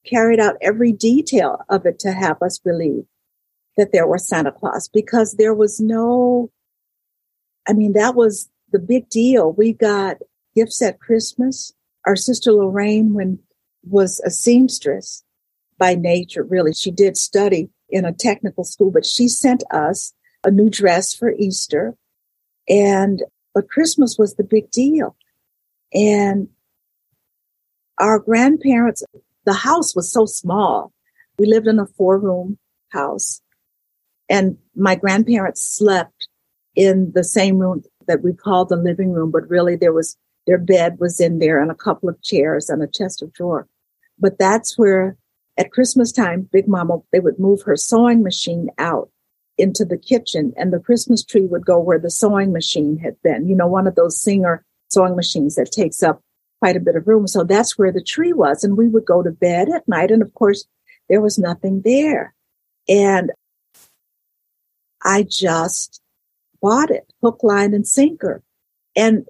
carried 0.05 0.41
out 0.41 0.57
every 0.61 0.93
detail 0.93 1.61
of 1.69 1.85
it 1.85 1.99
to 2.01 2.13
have 2.13 2.43
us 2.43 2.59
believe 2.59 3.05
that 3.77 3.93
there 3.93 4.07
was 4.07 4.29
Santa 4.29 4.53
Claus 4.53 4.89
because 4.89 5.35
there 5.35 5.55
was 5.55 5.81
no, 5.81 6.51
I 7.69 7.73
mean, 7.73 7.93
that 7.93 8.15
was 8.15 8.49
the 8.73 8.79
big 8.79 9.09
deal. 9.09 9.53
We 9.53 9.73
got 9.73 10.19
gifts 10.55 10.83
at 10.83 11.01
Christmas. 11.01 11.73
Our 12.07 12.17
sister 12.17 12.53
Lorraine, 12.53 13.15
when 13.15 13.39
was 13.83 14.21
a 14.21 14.31
seamstress 14.31 15.25
by 15.79 15.95
nature, 15.95 16.43
really, 16.43 16.73
she 16.75 16.91
did 16.91 17.17
study 17.17 17.71
in 17.89 18.05
a 18.05 18.13
technical 18.13 18.65
school, 18.65 18.91
but 18.91 19.07
she 19.07 19.29
sent 19.29 19.63
us 19.71 20.13
a 20.45 20.51
new 20.51 20.69
dress 20.71 21.15
for 21.15 21.33
Easter. 21.33 21.97
And, 22.69 23.23
but 23.55 23.69
Christmas 23.69 24.17
was 24.19 24.35
the 24.35 24.45
big 24.45 24.71
deal. 24.71 25.17
And 25.93 26.49
our 27.99 28.19
grandparents, 28.19 29.03
the 29.45 29.53
house 29.53 29.95
was 29.95 30.13
so 30.13 30.27
small. 30.27 30.93
We 31.39 31.47
lived 31.47 31.67
in 31.67 31.79
a 31.79 31.87
four 31.87 32.19
room 32.19 32.59
house 32.91 33.41
and 34.31 34.57
my 34.75 34.95
grandparents 34.95 35.63
slept 35.63 36.29
in 36.75 37.13
the 37.15 37.25
same 37.25 37.59
room 37.59 37.83
that 38.07 38.23
we 38.23 38.33
called 38.33 38.71
the 38.71 38.77
living 38.77 39.13
room, 39.13 39.31
but 39.31 39.51
really 39.51 39.77
there 39.77 39.93
was 39.93 40.17
Their 40.47 40.59
bed 40.59 40.99
was 40.99 41.21
in 41.21 41.39
there 41.39 41.61
and 41.61 41.71
a 41.71 41.75
couple 41.75 42.09
of 42.09 42.23
chairs 42.23 42.71
and 42.71 42.83
a 42.83 42.87
chest 42.89 43.23
of 43.23 43.33
drawer. 43.33 43.69
But 44.19 44.39
that's 44.39 44.79
where 44.79 45.17
at 45.57 45.73
Christmas 45.73 46.13
time, 46.13 46.49
Big 46.51 46.67
Mama, 46.67 46.99
they 47.13 47.21
would 47.21 47.39
move 47.39 47.63
her 47.63 47.77
sewing 47.77 48.23
machine 48.23 48.69
out 48.79 49.11
into 49.59 49.85
the 49.85 49.99
kitchen 49.99 50.53
and 50.57 50.73
the 50.73 50.81
Christmas 50.81 51.23
tree 51.23 51.47
would 51.47 51.67
go 51.67 51.79
where 51.79 51.99
the 51.99 52.11
sewing 52.11 52.53
machine 52.53 52.97
had 52.99 53.17
been. 53.23 53.49
You 53.49 53.55
know, 53.55 53.67
one 53.67 53.87
of 53.87 53.95
those 53.95 54.21
Singer 54.21 54.65
sewing 54.89 55.17
machines 55.17 55.57
that 55.57 55.71
takes 55.71 56.03
up 56.03 56.23
quite 56.61 56.77
a 56.77 56.81
bit 56.81 56.97
of 56.97 57.07
room. 57.07 57.27
So 57.27 57.45
that's 57.45 57.79
where 57.79 57.93
the 57.93 58.03
tree 58.03 58.33
was. 58.33 58.65
And 58.65 58.77
we 58.77 58.89
would 58.89 59.05
go 59.05 59.23
to 59.23 59.31
bed 59.31 59.69
at 59.69 59.87
night. 59.87 60.11
And 60.11 60.23
of 60.23 60.33
course, 60.35 60.67
there 61.09 61.21
was 61.21 61.39
nothing 61.39 61.83
there. 61.85 62.35
And 62.89 63.31
I 65.03 65.25
just 65.29 66.01
bought 66.61 66.91
it 66.91 67.13
hook, 67.23 67.41
line, 67.43 67.75
and 67.75 67.87
sinker. 67.87 68.43
And 68.97 69.27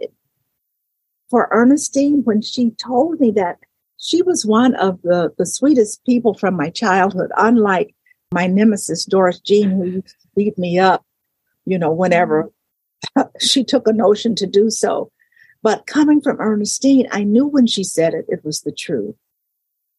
for 1.29 1.49
Ernestine, 1.51 2.23
when 2.25 2.43
she 2.43 2.71
told 2.73 3.21
me 3.21 3.31
that, 3.33 3.59
she 3.99 4.23
was 4.23 4.47
one 4.47 4.75
of 4.77 5.01
the, 5.03 5.33
the 5.37 5.45
sweetest 5.47 6.05
people 6.07 6.35
from 6.35 6.57
my 6.57 6.71
childhood, 6.71 7.31
unlike 7.37 7.95
my 8.33 8.47
nemesis, 8.47 9.05
Doris 9.05 9.41
Jean, 9.41 9.71
who 9.71 9.85
used 9.85 10.09
to 10.09 10.29
beat 10.35 10.59
me 10.59 10.79
up, 10.79 11.05
you 11.67 11.79
know, 11.79 11.93
whenever 11.93 12.51
mm-hmm. 13.17 13.29
she 13.41 13.63
took 13.63 13.87
a 13.87 13.93
notion 13.93 14.35
to 14.37 14.47
do 14.47 14.71
so. 14.71 15.11
But 15.63 15.87
coming 15.87 16.23
from 16.23 16.41
Ernestine, 16.41 17.09
I 17.11 17.25
knew 17.25 17.47
when 17.47 17.67
she 17.67 17.85
said 17.85 18.15
it, 18.15 18.25
it 18.29 18.45
was 18.45 18.63
the 18.63 18.73
truth. 18.73 19.17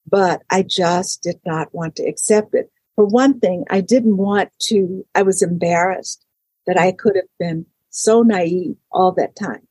But 0.09 0.41
I 0.49 0.63
just 0.63 1.21
did 1.21 1.39
not 1.45 1.73
want 1.73 1.95
to 1.97 2.03
accept 2.03 2.55
it. 2.55 2.71
For 3.01 3.07
one 3.07 3.39
thing, 3.39 3.63
I 3.67 3.81
didn't 3.81 4.17
want 4.17 4.51
to, 4.67 5.03
I 5.15 5.23
was 5.23 5.41
embarrassed 5.41 6.23
that 6.67 6.77
I 6.77 6.91
could 6.91 7.15
have 7.15 7.25
been 7.39 7.65
so 7.89 8.21
naive 8.21 8.75
all 8.91 9.11
that 9.13 9.35
time. 9.35 9.67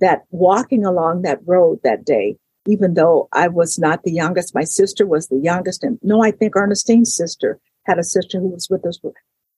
That 0.00 0.24
walking 0.28 0.84
along 0.84 1.22
that 1.22 1.40
road 1.46 1.80
that 1.84 2.04
day, 2.04 2.36
even 2.66 2.92
though 2.92 3.30
I 3.32 3.48
was 3.48 3.78
not 3.78 4.02
the 4.02 4.12
youngest, 4.12 4.54
my 4.54 4.64
sister 4.64 5.06
was 5.06 5.28
the 5.28 5.38
youngest. 5.38 5.84
And 5.84 5.98
no, 6.02 6.22
I 6.22 6.32
think 6.32 6.54
Ernestine's 6.54 7.16
sister 7.16 7.58
had 7.86 7.98
a 7.98 8.04
sister 8.04 8.40
who 8.40 8.48
was 8.48 8.68
with 8.68 8.84
us, 8.84 9.00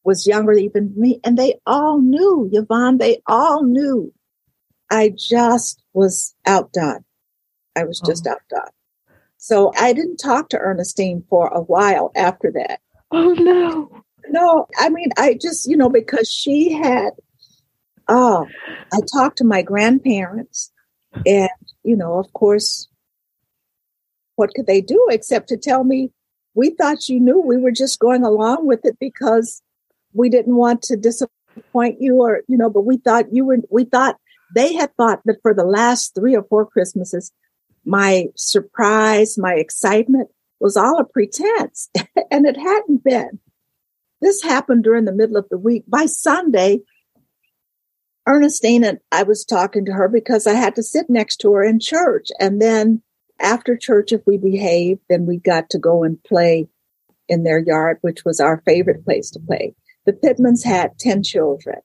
was 0.05 0.29
younger 0.29 0.53
even 0.53 0.93
me. 0.97 1.19
And 1.25 1.37
they 1.37 1.59
all 1.67 2.01
knew, 2.01 2.49
Yvonne, 2.53 2.99
they 2.99 3.21
all 3.27 3.65
knew 3.65 4.15
I 4.93 5.13
just 5.19 5.83
was 5.93 6.37
outdone. 6.47 7.05
I 7.75 7.83
was 7.83 8.01
just 8.07 8.29
oh. 8.29 8.31
outdone. 8.31 8.71
So 9.39 9.73
I 9.77 9.93
didn't 9.93 10.19
talk 10.19 10.51
to 10.51 10.59
Ernestine 10.59 11.25
for 11.29 11.49
a 11.49 11.61
while 11.61 12.13
after 12.15 12.53
that. 12.53 12.79
Oh 13.11 13.33
no. 13.33 14.03
No, 14.31 14.66
I 14.79 14.90
mean, 14.90 15.09
I 15.16 15.38
just, 15.40 15.68
you 15.68 15.77
know, 15.77 15.88
because 15.88 16.31
she 16.31 16.73
had, 16.73 17.11
oh, 18.09 18.47
I 18.92 18.99
talked 19.12 19.38
to 19.38 19.44
my 19.44 19.62
grandparents, 19.62 20.71
and, 21.25 21.49
you 21.83 21.97
know, 21.97 22.18
of 22.18 22.31
course, 22.35 22.88
what 24.37 24.51
could 24.55 24.66
they 24.66 24.83
do 24.83 25.07
except 25.11 25.49
to 25.49 25.57
tell 25.57 25.83
me, 25.83 26.12
we 26.55 26.71
thought 26.71 27.09
you 27.09 27.21
knew 27.21 27.40
we 27.40 27.57
were 27.57 27.73
just 27.73 27.99
going 27.99 28.23
along 28.23 28.66
with 28.66 28.85
it 28.85 28.99
because 29.01 29.62
we 30.12 30.29
didn't 30.29 30.57
want 30.57 30.83
to 30.83 30.97
disappoint 30.97 32.01
you 32.01 32.16
or, 32.16 32.42
you 32.49 32.59
know, 32.59 32.68
but 32.68 32.83
we 32.83 32.99
thought 32.99 33.33
you 33.33 33.47
were, 33.47 33.59
we 33.71 33.85
thought 33.85 34.16
they 34.55 34.75
had 34.75 34.94
thought 34.97 35.21
that 35.25 35.40
for 35.42 35.55
the 35.55 35.64
last 35.64 36.14
three 36.14 36.37
or 36.37 36.42
four 36.44 36.66
Christmases, 36.66 37.33
my 37.85 38.27
surprise, 38.37 39.38
my 39.38 39.55
excitement 39.55 40.29
was 40.61 40.77
all 40.77 41.01
a 41.01 41.05
pretense, 41.05 41.90
and 42.31 42.47
it 42.47 42.57
hadn't 42.57 43.05
been. 43.05 43.38
This 44.21 44.42
happened 44.42 44.85
during 44.85 45.05
the 45.05 45.12
middle 45.12 45.37
of 45.37 45.49
the 45.49 45.59
week. 45.59 45.85
By 45.87 46.07
Sunday, 46.07 46.81
Ernestine 48.27 48.85
and 48.85 48.99
I 49.12 49.23
was 49.23 49.44
talking 49.44 49.85
to 49.87 49.92
her 49.92 50.09
because 50.09 50.47
I 50.47 50.55
had 50.55 50.75
to 50.75 50.83
sit 50.83 51.09
next 51.09 51.37
to 51.38 51.53
her 51.53 51.62
in 51.62 51.81
church. 51.81 52.29
And 52.38 52.61
then 52.61 53.03
after 53.40 53.77
church, 53.77 54.12
if 54.12 54.21
we 54.27 54.37
behaved, 54.37 55.01
then 55.09 55.25
we 55.25 55.38
got 55.38 55.71
to 55.71 55.79
go 55.79 56.03
and 56.03 56.23
play 56.25 56.68
in 57.29 57.44
their 57.44 57.59
yard, 57.59 57.99
which 58.01 58.25
was 58.25 58.40
our 58.40 58.62
favorite 58.66 59.05
place 59.05 59.31
to 59.31 59.40
play. 59.40 59.75
The 60.05 60.12
Pittmans 60.12 60.64
had 60.64 60.99
10 60.99 61.23
children. 61.23 61.79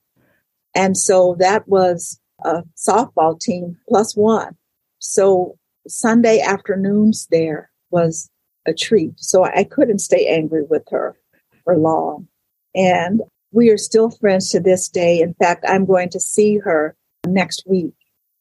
And 0.74 0.96
so 0.96 1.36
that 1.38 1.68
was 1.68 2.20
a 2.44 2.64
softball 2.76 3.38
team 3.40 3.78
plus 3.88 4.16
one. 4.16 4.56
So 4.98 5.56
Sunday 5.86 6.40
afternoons 6.40 7.26
there 7.30 7.70
was 7.90 8.30
a 8.66 8.74
treat. 8.74 9.12
So 9.16 9.44
I 9.44 9.64
couldn't 9.64 9.98
stay 10.00 10.26
angry 10.26 10.62
with 10.68 10.84
her 10.90 11.16
for 11.64 11.76
long. 11.76 12.28
And 12.74 13.22
we 13.52 13.70
are 13.70 13.78
still 13.78 14.10
friends 14.10 14.50
to 14.50 14.60
this 14.60 14.88
day. 14.88 15.20
In 15.20 15.34
fact, 15.34 15.64
I'm 15.68 15.86
going 15.86 16.10
to 16.10 16.20
see 16.20 16.58
her 16.58 16.96
next 17.26 17.64
week. 17.66 17.94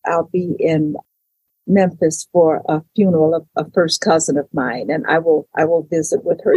I'll 0.05 0.29
be 0.31 0.55
in 0.59 0.95
Memphis 1.67 2.27
for 2.33 2.61
a 2.67 2.81
funeral 2.95 3.33
of 3.33 3.47
a 3.55 3.69
first 3.71 4.01
cousin 4.01 4.37
of 4.37 4.47
mine, 4.53 4.89
and 4.89 5.05
I 5.07 5.19
will 5.19 5.47
I 5.55 5.65
will 5.65 5.83
visit 5.83 6.25
with 6.25 6.41
her. 6.43 6.53